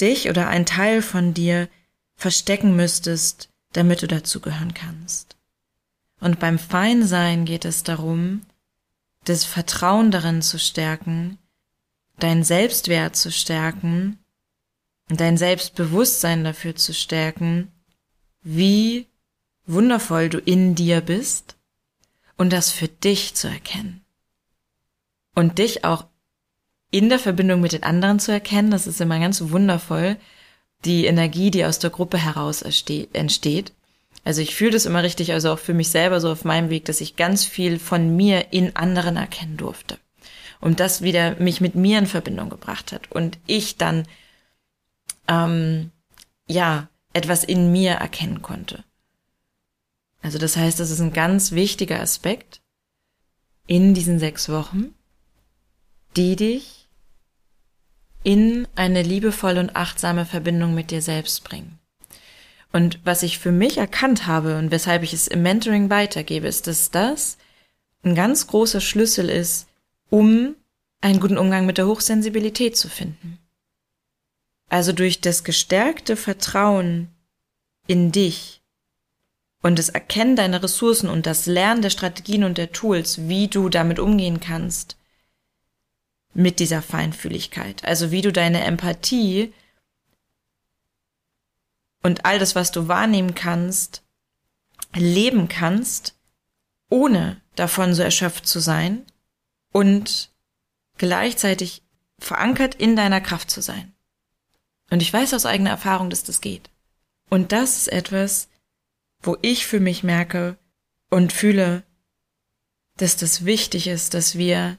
[0.00, 1.68] dich oder ein Teil von dir
[2.16, 5.36] verstecken müsstest, damit du dazugehören kannst.
[6.20, 8.42] Und beim Feinsein geht es darum,
[9.24, 11.38] das Vertrauen darin zu stärken,
[12.18, 14.18] dein Selbstwert zu stärken
[15.10, 17.70] und dein Selbstbewusstsein dafür zu stärken,
[18.42, 19.08] wie
[19.66, 21.56] wundervoll du in dir bist
[22.36, 24.04] und das für dich zu erkennen.
[25.34, 26.06] Und dich auch
[26.90, 30.16] in der Verbindung mit den anderen zu erkennen, das ist immer ganz wundervoll,
[30.86, 33.72] die Energie, die aus der Gruppe heraus entsteht.
[34.24, 36.84] Also ich fühle das immer richtig, also auch für mich selber so auf meinem Weg,
[36.86, 39.98] dass ich ganz viel von mir in anderen erkennen durfte.
[40.60, 43.12] Und das wieder mich mit mir in Verbindung gebracht hat.
[43.12, 44.08] Und ich dann,
[45.28, 45.90] ähm,
[46.48, 48.84] ja, etwas in mir erkennen konnte.
[50.22, 52.60] Also das heißt, das ist ein ganz wichtiger Aspekt
[53.66, 54.94] in diesen sechs Wochen,
[56.16, 56.85] die dich
[58.26, 61.78] in eine liebevolle und achtsame Verbindung mit dir selbst bringen.
[62.72, 66.66] Und was ich für mich erkannt habe und weshalb ich es im Mentoring weitergebe, ist,
[66.66, 67.38] dass das
[68.02, 69.68] ein ganz großer Schlüssel ist,
[70.10, 70.56] um
[71.00, 73.38] einen guten Umgang mit der Hochsensibilität zu finden.
[74.68, 77.06] Also durch das gestärkte Vertrauen
[77.86, 78.60] in dich
[79.62, 83.68] und das Erkennen deiner Ressourcen und das Lernen der Strategien und der Tools, wie du
[83.68, 84.96] damit umgehen kannst,
[86.36, 87.82] mit dieser Feinfühligkeit.
[87.84, 89.54] Also wie du deine Empathie
[92.02, 94.02] und all das, was du wahrnehmen kannst,
[94.94, 96.14] leben kannst,
[96.90, 99.04] ohne davon so erschöpft zu sein
[99.72, 100.30] und
[100.98, 101.82] gleichzeitig
[102.18, 103.94] verankert in deiner Kraft zu sein.
[104.90, 106.70] Und ich weiß aus eigener Erfahrung, dass das geht.
[107.30, 108.48] Und das ist etwas,
[109.22, 110.58] wo ich für mich merke
[111.10, 111.82] und fühle,
[112.98, 114.78] dass das wichtig ist, dass wir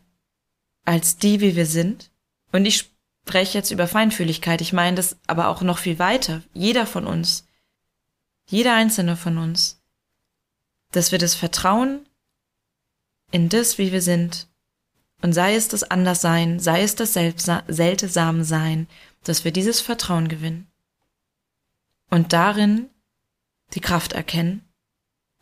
[0.87, 2.11] als die, wie wir sind,
[2.53, 2.89] und ich
[3.25, 7.45] spreche jetzt über Feinfühligkeit, ich meine das aber auch noch viel weiter, jeder von uns,
[8.45, 9.83] jeder einzelne von uns,
[10.93, 12.07] dass wir das Vertrauen
[13.31, 14.47] in das, wie wir sind,
[15.21, 18.87] und sei es das Anderssein, sei es das Seltsamsein,
[19.25, 20.71] dass wir dieses Vertrauen gewinnen
[22.09, 22.89] und darin
[23.73, 24.63] die Kraft erkennen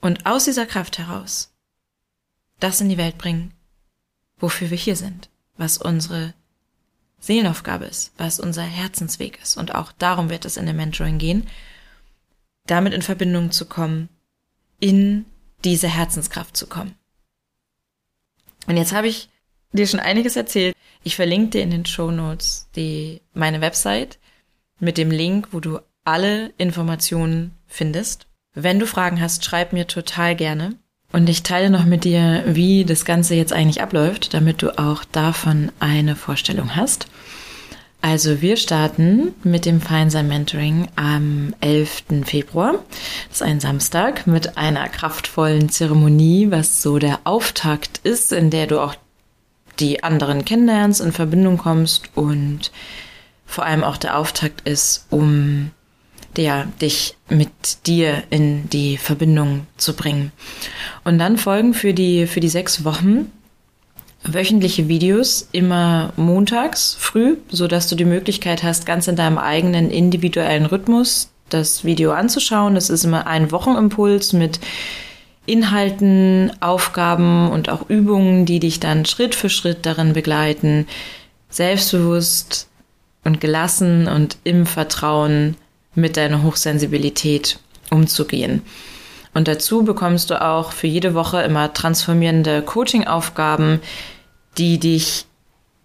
[0.02, 1.54] und aus dieser Kraft heraus
[2.60, 3.54] das in die Welt bringen,
[4.38, 6.34] wofür wir hier sind, was unsere
[7.20, 9.58] Seelenaufgabe ist, was unser Herzensweg ist.
[9.58, 11.48] Und auch darum wird es in dem Mentoring gehen,
[12.68, 14.10] damit in Verbindung zu kommen,
[14.80, 15.26] in
[15.64, 16.96] diese Herzenskraft zu kommen.
[18.68, 19.30] Und jetzt habe ich
[19.72, 20.76] dir schon einiges erzählt.
[21.04, 24.20] Ich verlinke dir in den Show Notes die, meine Website
[24.80, 28.28] mit dem Link, wo du alle Informationen findest.
[28.54, 30.78] Wenn du Fragen hast, schreib mir total gerne.
[31.16, 35.06] Und ich teile noch mit dir, wie das Ganze jetzt eigentlich abläuft, damit du auch
[35.06, 37.08] davon eine Vorstellung hast.
[38.02, 42.26] Also wir starten mit dem Feinsein Mentoring am 11.
[42.26, 42.84] Februar.
[43.30, 48.68] Das ist ein Samstag mit einer kraftvollen Zeremonie, was so der Auftakt ist, in der
[48.68, 48.96] du auch
[49.80, 52.74] die anderen kennenlernst, in Verbindung kommst und
[53.46, 55.72] vor allem auch der Auftakt ist, um
[56.38, 57.50] ja, dich mit
[57.86, 60.32] dir in die Verbindung zu bringen.
[61.04, 63.32] Und dann folgen für die, für die sechs Wochen
[64.24, 69.92] wöchentliche Videos immer montags früh, so dass du die Möglichkeit hast, ganz in deinem eigenen
[69.92, 72.76] individuellen Rhythmus das Video anzuschauen.
[72.76, 74.60] Das ist immer ein Wochenimpuls mit
[75.46, 80.88] Inhalten, Aufgaben und auch Übungen, die dich dann Schritt für Schritt darin begleiten,
[81.50, 82.68] selbstbewusst
[83.24, 85.56] und gelassen und im Vertrauen
[85.96, 88.62] mit deiner Hochsensibilität umzugehen.
[89.34, 93.82] Und dazu bekommst du auch für jede Woche immer transformierende Coaching-Aufgaben,
[94.58, 95.26] die dich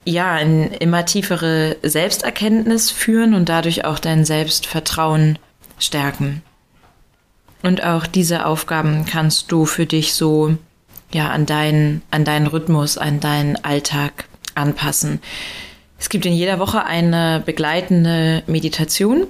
[0.04, 5.38] ja in immer tiefere Selbsterkenntnis führen und dadurch auch dein Selbstvertrauen
[5.78, 6.42] stärken.
[7.62, 10.56] Und auch diese Aufgaben kannst du für dich so
[11.12, 15.20] ja an deinen an deinen Rhythmus, an deinen Alltag anpassen.
[15.98, 19.26] Es gibt in jeder Woche eine begleitende Meditation,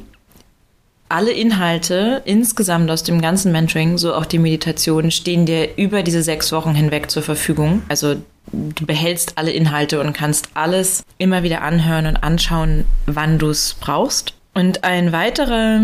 [1.10, 6.22] alle Inhalte insgesamt aus dem ganzen Mentoring, so auch die Meditation, stehen dir über diese
[6.22, 7.82] sechs Wochen hinweg zur Verfügung.
[7.88, 8.16] Also
[8.52, 13.74] du behältst alle Inhalte und kannst alles immer wieder anhören und anschauen, wann du es
[13.74, 14.34] brauchst.
[14.54, 15.80] Und ein weiterer,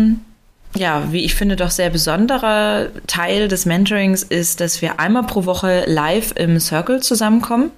[0.75, 5.45] ja, wie ich finde, doch sehr besonderer Teil des Mentorings ist, dass wir einmal pro
[5.45, 7.71] Woche live im Circle zusammenkommen.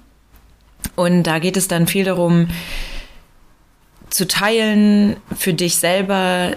[0.96, 2.48] Und da geht es dann viel darum,
[4.08, 6.56] zu teilen, für dich selber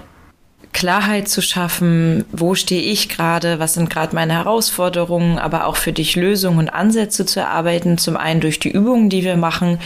[0.74, 5.94] Klarheit zu schaffen, wo stehe ich gerade, was sind gerade meine Herausforderungen, aber auch für
[5.94, 9.80] dich Lösungen und Ansätze zu erarbeiten, zum einen durch die Übungen, die wir machen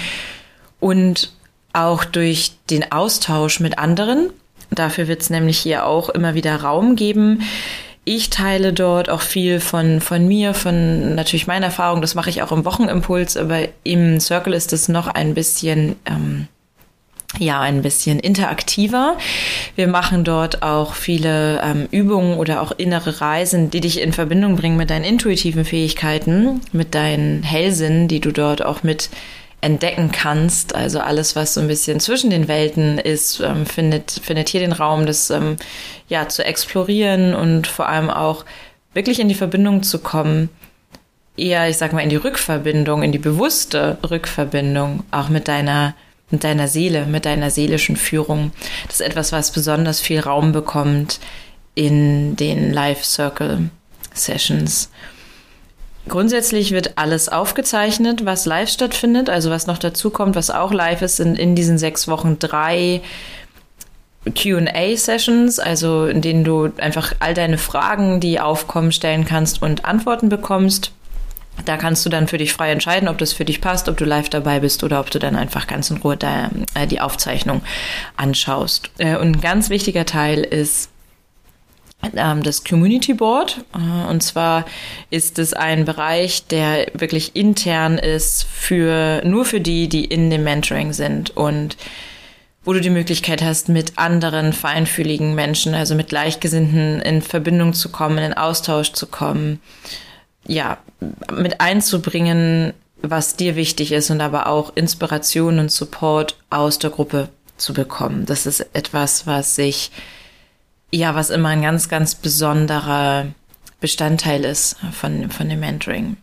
[0.79, 1.31] und
[1.73, 4.29] auch durch den Austausch mit anderen.
[4.71, 7.43] Dafür wird es nämlich hier auch immer wieder Raum geben.
[8.03, 12.01] Ich teile dort auch viel von, von mir, von natürlich meiner Erfahrung.
[12.01, 16.47] Das mache ich auch im Wochenimpuls, aber im Circle ist es noch ein bisschen ähm,
[17.39, 19.17] ja ein bisschen interaktiver.
[19.75, 24.55] Wir machen dort auch viele ähm, Übungen oder auch innere Reisen, die dich in Verbindung
[24.55, 29.09] bringen mit deinen intuitiven Fähigkeiten, mit deinen Hellsinn, die du dort auch mit
[29.59, 30.75] entdecken kannst.
[30.75, 34.71] Also alles, was so ein bisschen zwischen den Welten ist, ähm, findet, findet hier den
[34.71, 35.57] Raum, das ähm,
[36.07, 38.45] ja zu explorieren und vor allem auch
[38.93, 40.49] wirklich in die Verbindung zu kommen.
[41.35, 45.93] Eher, ich sag mal, in die Rückverbindung, in die bewusste Rückverbindung, auch mit deiner
[46.29, 48.51] mit deiner Seele, mit deiner seelischen Führung.
[48.87, 51.19] Das ist etwas, was besonders viel Raum bekommt
[51.75, 53.69] in den Live Circle
[54.13, 54.89] Sessions.
[56.07, 59.29] Grundsätzlich wird alles aufgezeichnet, was live stattfindet.
[59.29, 63.01] Also was noch dazu kommt, was auch live ist, sind in diesen sechs Wochen drei
[64.33, 70.29] QA-Sessions, also in denen du einfach all deine Fragen, die aufkommen, stellen kannst und Antworten
[70.29, 70.91] bekommst.
[71.65, 74.05] Da kannst du dann für dich frei entscheiden, ob das für dich passt, ob du
[74.05, 77.61] live dabei bist oder ob du dann einfach ganz in Ruhe da, äh, die Aufzeichnung
[78.15, 78.91] anschaust.
[78.97, 80.89] Äh, und ein ganz wichtiger Teil ist
[82.15, 83.65] ähm, das Community Board.
[83.73, 84.65] Äh, und zwar
[85.09, 90.43] ist es ein Bereich, der wirklich intern ist für nur für die, die in dem
[90.43, 91.77] Mentoring sind und
[92.63, 97.89] wo du die Möglichkeit hast, mit anderen feinfühligen Menschen, also mit Gleichgesinnten in Verbindung zu
[97.89, 99.61] kommen, in Austausch zu kommen
[100.47, 100.77] ja,
[101.31, 107.29] mit einzubringen, was dir wichtig ist und aber auch Inspiration und Support aus der Gruppe
[107.57, 108.25] zu bekommen.
[108.25, 109.91] Das ist etwas, was sich,
[110.91, 113.27] ja, was immer ein ganz, ganz besonderer
[113.79, 116.17] Bestandteil ist von, von dem Mentoring.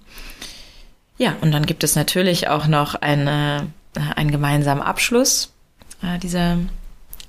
[1.19, 3.69] Ja, und dann gibt es natürlich auch noch eine,
[4.17, 5.53] einen gemeinsamen Abschluss
[6.03, 6.59] äh, dieser,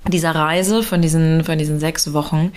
[0.08, 2.52] dieser Reise von diesen, von diesen sechs Wochen,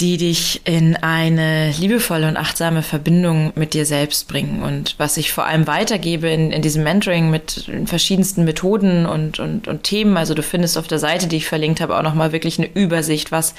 [0.00, 4.62] die dich in eine liebevolle und achtsame Verbindung mit dir selbst bringen.
[4.62, 9.66] Und was ich vor allem weitergebe in, in diesem Mentoring mit verschiedensten Methoden und, und,
[9.66, 12.58] und Themen, also du findest auf der Seite, die ich verlinkt habe, auch nochmal wirklich
[12.58, 13.54] eine Übersicht, was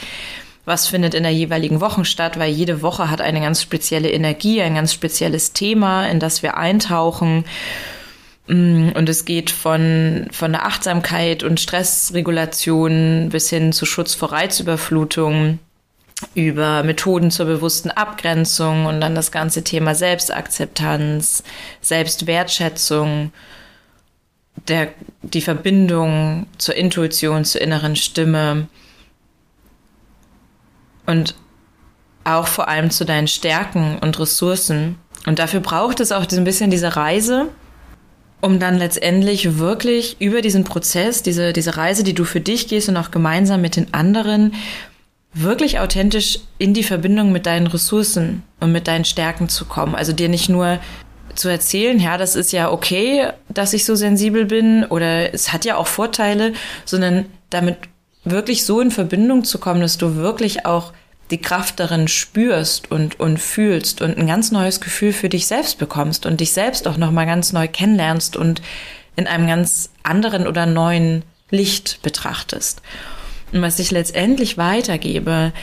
[0.66, 4.62] was findet in der jeweiligen Woche statt, weil jede Woche hat eine ganz spezielle Energie,
[4.62, 7.44] ein ganz spezielles Thema, in das wir eintauchen.
[8.46, 14.32] Mm, und es geht von, von der Achtsamkeit und Stressregulation bis hin zu Schutz vor
[14.32, 15.58] Reizüberflutung
[16.34, 21.44] über Methoden zur bewussten Abgrenzung und dann das ganze Thema Selbstakzeptanz,
[21.82, 23.32] Selbstwertschätzung,
[24.68, 24.90] der,
[25.22, 28.68] die Verbindung zur Intuition, zur inneren Stimme
[31.06, 31.36] und
[32.24, 34.98] auch vor allem zu deinen Stärken und Ressourcen.
[35.26, 37.48] Und dafür braucht es auch ein bisschen diese Reise,
[38.42, 42.90] um dann letztendlich wirklich über diesen Prozess, diese, diese Reise, die du für dich gehst
[42.90, 44.54] und auch gemeinsam mit den anderen,
[45.34, 49.96] wirklich authentisch in die Verbindung mit deinen Ressourcen und mit deinen Stärken zu kommen.
[49.96, 50.80] Also dir nicht nur
[51.36, 55.66] zu erzählen, ja, das ist ja okay, dass ich so sensibel bin oder es hat
[55.66, 56.54] ja auch Vorteile,
[56.86, 57.78] sondern damit
[58.24, 60.92] wirklich so in Verbindung zu kommen, dass du wirklich auch
[61.32, 65.78] die Kraft darin spürst und, und fühlst und ein ganz neues Gefühl für dich selbst
[65.78, 68.62] bekommst und dich selbst auch nochmal ganz neu kennenlernst und
[69.16, 72.82] in einem ganz anderen oder neuen Licht betrachtest.
[73.52, 75.54] Und was ich letztendlich weitergebe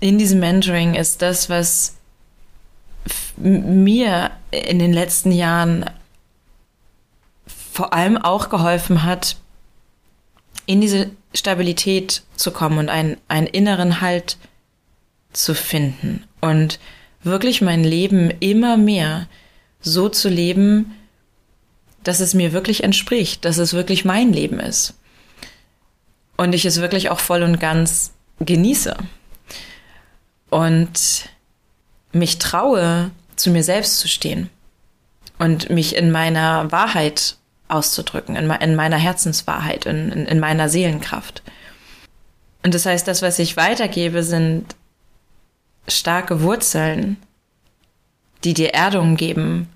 [0.00, 1.96] in diesem Mentoring ist das, was
[3.36, 5.84] mir in den letzten Jahren
[7.46, 9.36] vor allem auch geholfen hat,
[10.66, 14.36] in diese Stabilität zu kommen und einen, einen inneren Halt
[15.32, 16.80] zu finden und
[17.22, 19.28] wirklich mein Leben immer mehr
[19.80, 20.94] so zu leben,
[22.02, 24.94] dass es mir wirklich entspricht, dass es wirklich mein Leben ist
[26.40, 28.96] und ich es wirklich auch voll und ganz genieße
[30.48, 31.28] und
[32.12, 34.48] mich traue, zu mir selbst zu stehen
[35.38, 37.36] und mich in meiner Wahrheit
[37.68, 41.42] auszudrücken, in, in meiner Herzenswahrheit, in, in, in meiner Seelenkraft.
[42.62, 44.74] Und das heißt, das, was ich weitergebe, sind
[45.88, 47.18] starke Wurzeln,
[48.44, 49.68] die dir Erdung geben,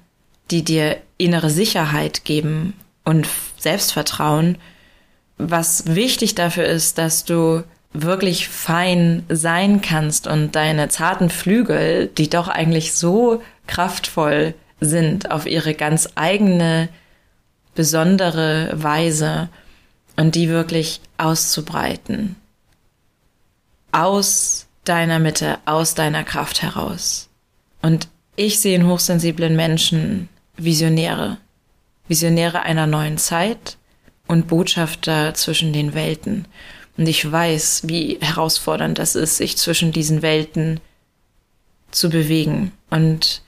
[0.51, 2.73] die dir innere Sicherheit geben
[3.05, 4.57] und Selbstvertrauen
[5.39, 12.29] was wichtig dafür ist, dass du wirklich fein sein kannst und deine zarten Flügel, die
[12.29, 16.89] doch eigentlich so kraftvoll sind auf ihre ganz eigene,
[17.75, 19.49] besondere Weise
[20.17, 22.37] und die wirklich auszubreiten.
[23.93, 27.29] Aus deiner Mitte, aus deiner Kraft heraus.
[27.81, 31.39] Und ich sehe in hochsensiblen Menschen Visionäre,
[32.09, 33.77] Visionäre einer neuen Zeit,
[34.27, 36.47] und Botschafter zwischen den Welten.
[36.97, 40.81] Und ich weiß, wie herausfordernd das ist, sich zwischen diesen Welten
[41.91, 42.73] zu bewegen.
[42.91, 43.43] Und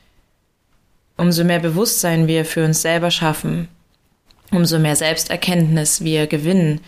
[1.16, 3.68] umso mehr Bewusstsein wir für uns selber schaffen,
[4.51, 6.81] umso mehr Selbsterkenntnis wir gewinnen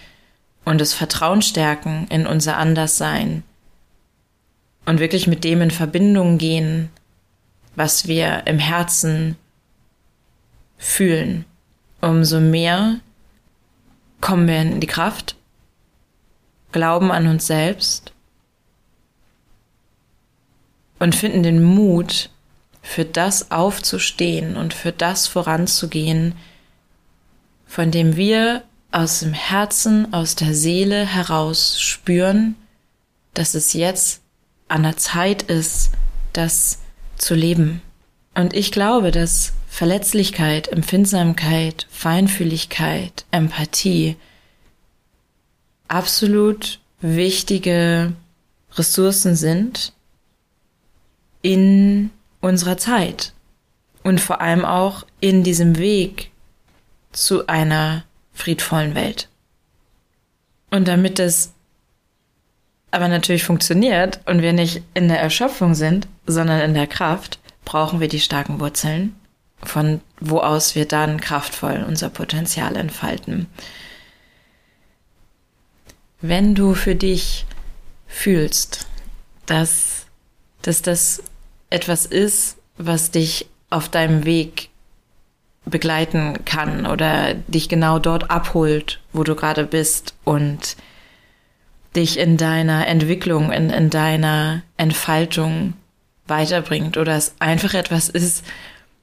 [0.64, 3.42] und das Vertrauen stärken in unser Anderssein
[4.88, 6.90] und wirklich mit dem in Verbindung gehen,
[7.74, 9.36] was wir im Herzen
[10.78, 11.44] fühlen,
[12.00, 13.00] umso mehr
[14.20, 15.36] kommen wir in die Kraft,
[16.72, 18.12] glauben an uns selbst
[20.98, 22.30] und finden den Mut,
[22.82, 26.34] für das aufzustehen und für das voranzugehen,
[27.66, 32.56] von dem wir aus dem Herzen, aus der Seele heraus spüren,
[33.34, 34.22] dass es jetzt
[34.68, 35.90] an der Zeit ist,
[36.32, 36.78] das
[37.18, 37.82] zu leben.
[38.34, 44.16] Und ich glaube, dass Verletzlichkeit, Empfindsamkeit, Feinfühligkeit, Empathie
[45.86, 48.12] absolut wichtige
[48.72, 49.92] Ressourcen sind
[51.42, 52.10] in
[52.40, 53.32] unserer Zeit
[54.02, 56.32] und vor allem auch in diesem Weg
[57.12, 58.02] zu einer
[58.32, 59.28] friedvollen Welt.
[60.72, 61.52] Und damit das
[62.90, 68.00] aber natürlich funktioniert und wir nicht in der Erschöpfung sind, sondern in der Kraft, brauchen
[68.00, 69.14] wir die starken Wurzeln,
[69.62, 73.46] von wo aus wir dann kraftvoll unser Potenzial entfalten.
[76.20, 77.46] Wenn du für dich
[78.06, 78.86] fühlst,
[79.46, 80.06] dass,
[80.62, 81.22] dass das
[81.70, 84.70] etwas ist, was dich auf deinem Weg
[85.64, 90.76] begleiten kann oder dich genau dort abholt, wo du gerade bist und
[91.94, 95.74] dich in deiner Entwicklung, in, in deiner Entfaltung
[96.26, 98.44] weiterbringt oder es einfach etwas ist,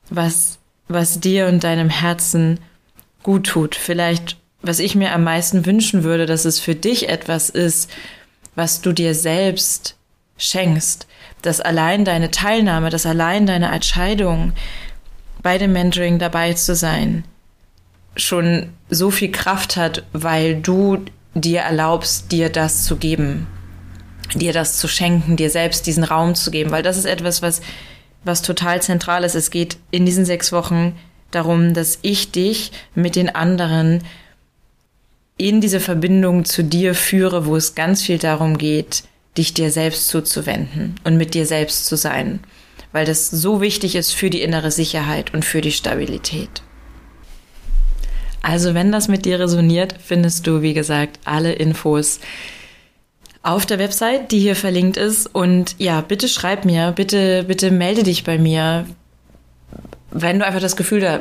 [0.09, 2.59] was, was dir und deinem Herzen
[3.23, 3.75] gut tut.
[3.75, 7.89] Vielleicht, was ich mir am meisten wünschen würde, dass es für dich etwas ist,
[8.55, 9.95] was du dir selbst
[10.37, 11.07] schenkst,
[11.41, 14.53] dass allein deine Teilnahme, dass allein deine Entscheidung,
[15.41, 17.23] bei dem Mentoring dabei zu sein,
[18.15, 23.47] schon so viel Kraft hat, weil du dir erlaubst, dir das zu geben,
[24.33, 27.61] dir das zu schenken, dir selbst diesen Raum zu geben, weil das ist etwas, was,
[28.25, 29.35] was total zentral ist.
[29.35, 30.95] Es geht in diesen sechs Wochen
[31.31, 34.03] darum, dass ich dich mit den anderen
[35.37, 39.03] in diese Verbindung zu dir führe, wo es ganz viel darum geht,
[39.37, 42.39] dich dir selbst zuzuwenden und mit dir selbst zu sein,
[42.93, 46.61] weil das so wichtig ist für die innere Sicherheit und für die Stabilität.
[48.41, 52.19] Also wenn das mit dir resoniert, findest du, wie gesagt, alle Infos
[53.45, 55.27] auf der Website, die hier verlinkt ist.
[55.27, 58.85] Und ja, bitte schreib mir, bitte, bitte melde dich bei mir,
[60.11, 61.19] wenn du einfach das Gefühl da,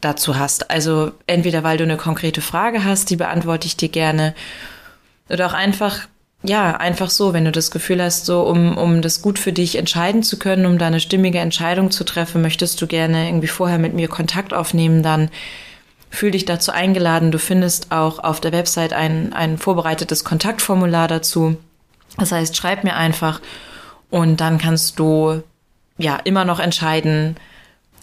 [0.00, 0.70] dazu hast.
[0.70, 4.34] Also entweder weil du eine konkrete Frage hast, die beantworte ich dir gerne.
[5.28, 6.06] Oder auch einfach,
[6.44, 9.76] ja, einfach so, wenn du das Gefühl hast, so um, um das gut für dich
[9.76, 13.78] entscheiden zu können, um da eine stimmige Entscheidung zu treffen, möchtest du gerne irgendwie vorher
[13.78, 15.30] mit mir Kontakt aufnehmen, dann
[16.10, 17.30] fühl dich dazu eingeladen.
[17.30, 21.56] Du findest auch auf der Website ein, ein vorbereitetes Kontaktformular dazu.
[22.18, 23.40] Das heißt, schreib mir einfach
[24.10, 25.42] und dann kannst du
[25.96, 27.36] ja immer noch entscheiden,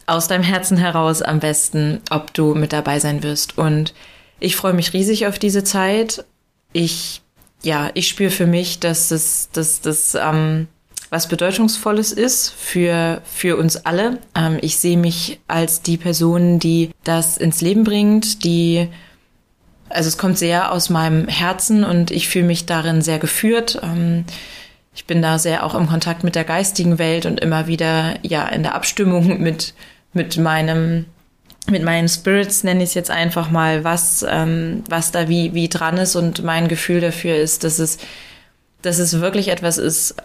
[0.05, 3.57] aus deinem Herzen heraus am besten, ob du mit dabei sein wirst.
[3.57, 3.93] Und
[4.39, 6.23] ich freue mich riesig auf diese Zeit.
[6.71, 7.21] Ich,
[7.61, 10.67] ja, ich spüre für mich, dass das, dass das ähm,
[11.09, 14.19] was Bedeutungsvolles ist für, für uns alle.
[14.35, 18.87] Ähm, ich sehe mich als die Person, die das ins Leben bringt, die,
[19.89, 23.79] also es kommt sehr aus meinem Herzen und ich fühle mich darin sehr geführt.
[23.81, 24.25] Ähm,
[24.93, 28.47] ich bin da sehr auch im Kontakt mit der geistigen Welt und immer wieder, ja,
[28.47, 29.73] in der Abstimmung mit,
[30.11, 31.05] mit meinem,
[31.69, 35.69] mit meinen Spirits nenne ich es jetzt einfach mal, was, ähm, was da wie, wie
[35.69, 37.97] dran ist und mein Gefühl dafür ist, dass es,
[38.81, 40.15] dass es wirklich etwas ist,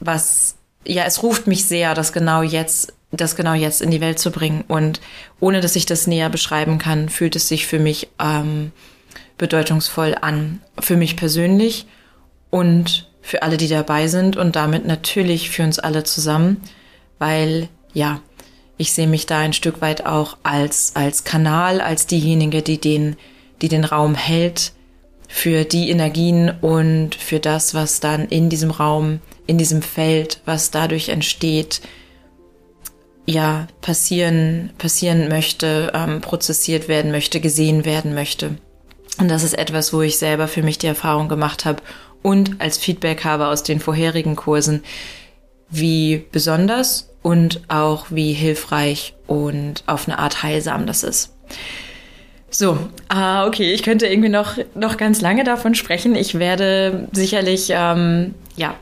[0.00, 4.18] was, ja, es ruft mich sehr, das genau jetzt, das genau jetzt in die Welt
[4.18, 4.64] zu bringen.
[4.68, 5.00] Und
[5.40, 8.72] ohne dass ich das näher beschreiben kann, fühlt es sich für mich ähm,
[9.38, 10.60] bedeutungsvoll an.
[10.80, 11.86] Für mich persönlich
[12.50, 16.60] und für alle, die dabei sind und damit natürlich für uns alle zusammen,
[17.18, 18.20] weil ja,
[18.76, 23.16] ich sehe mich da ein Stück weit auch als, als Kanal, als diejenige, die den,
[23.60, 24.72] die den Raum hält
[25.28, 29.20] für die Energien und für das, was dann in diesem Raum
[29.52, 31.82] in diesem Feld, was dadurch entsteht,
[33.26, 38.56] ja, passieren, passieren möchte, ähm, prozessiert werden möchte, gesehen werden möchte.
[39.18, 41.82] Und das ist etwas, wo ich selber für mich die Erfahrung gemacht habe
[42.22, 44.82] und als Feedback habe aus den vorherigen Kursen,
[45.68, 51.34] wie besonders und auch wie hilfreich und auf eine Art heilsam das ist.
[52.48, 52.78] So,
[53.08, 56.14] ah, okay, ich könnte irgendwie noch, noch ganz lange davon sprechen.
[56.14, 58.76] Ich werde sicherlich, ähm, ja,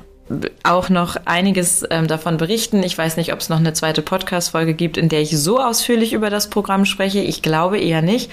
[0.63, 2.83] auch noch einiges ähm, davon berichten.
[2.83, 6.13] Ich weiß nicht, ob es noch eine zweite Podcast-Folge gibt, in der ich so ausführlich
[6.13, 7.21] über das Programm spreche.
[7.21, 8.31] Ich glaube eher nicht.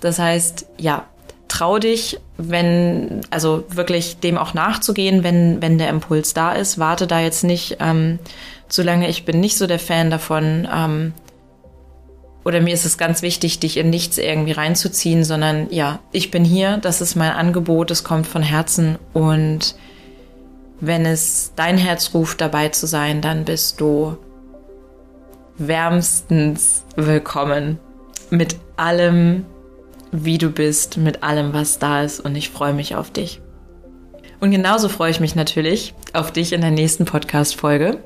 [0.00, 1.04] Das heißt, ja,
[1.48, 6.78] trau dich, wenn, also wirklich dem auch nachzugehen, wenn, wenn der Impuls da ist.
[6.78, 8.18] Warte da jetzt nicht ähm,
[8.68, 9.08] zu lange.
[9.08, 11.12] Ich bin nicht so der Fan davon, ähm,
[12.44, 16.44] oder mir ist es ganz wichtig, dich in nichts irgendwie reinzuziehen, sondern ja, ich bin
[16.44, 19.76] hier, das ist mein Angebot, es kommt von Herzen und
[20.82, 24.18] wenn es dein Herz ruft, dabei zu sein, dann bist du
[25.56, 27.78] wärmstens willkommen
[28.30, 29.46] mit allem,
[30.10, 33.40] wie du bist, mit allem, was da ist und ich freue mich auf dich.
[34.40, 37.98] Und genauso freue ich mich natürlich auf dich in der nächsten Podcast-Folge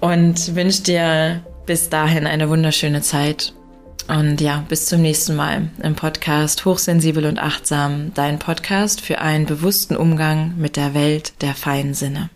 [0.00, 3.52] und wünsche dir bis dahin eine wunderschöne Zeit.
[4.06, 9.46] Und ja, bis zum nächsten Mal im Podcast Hochsensibel und Achtsam, dein Podcast für einen
[9.46, 12.28] bewussten Umgang mit der Welt der feinen Sinne.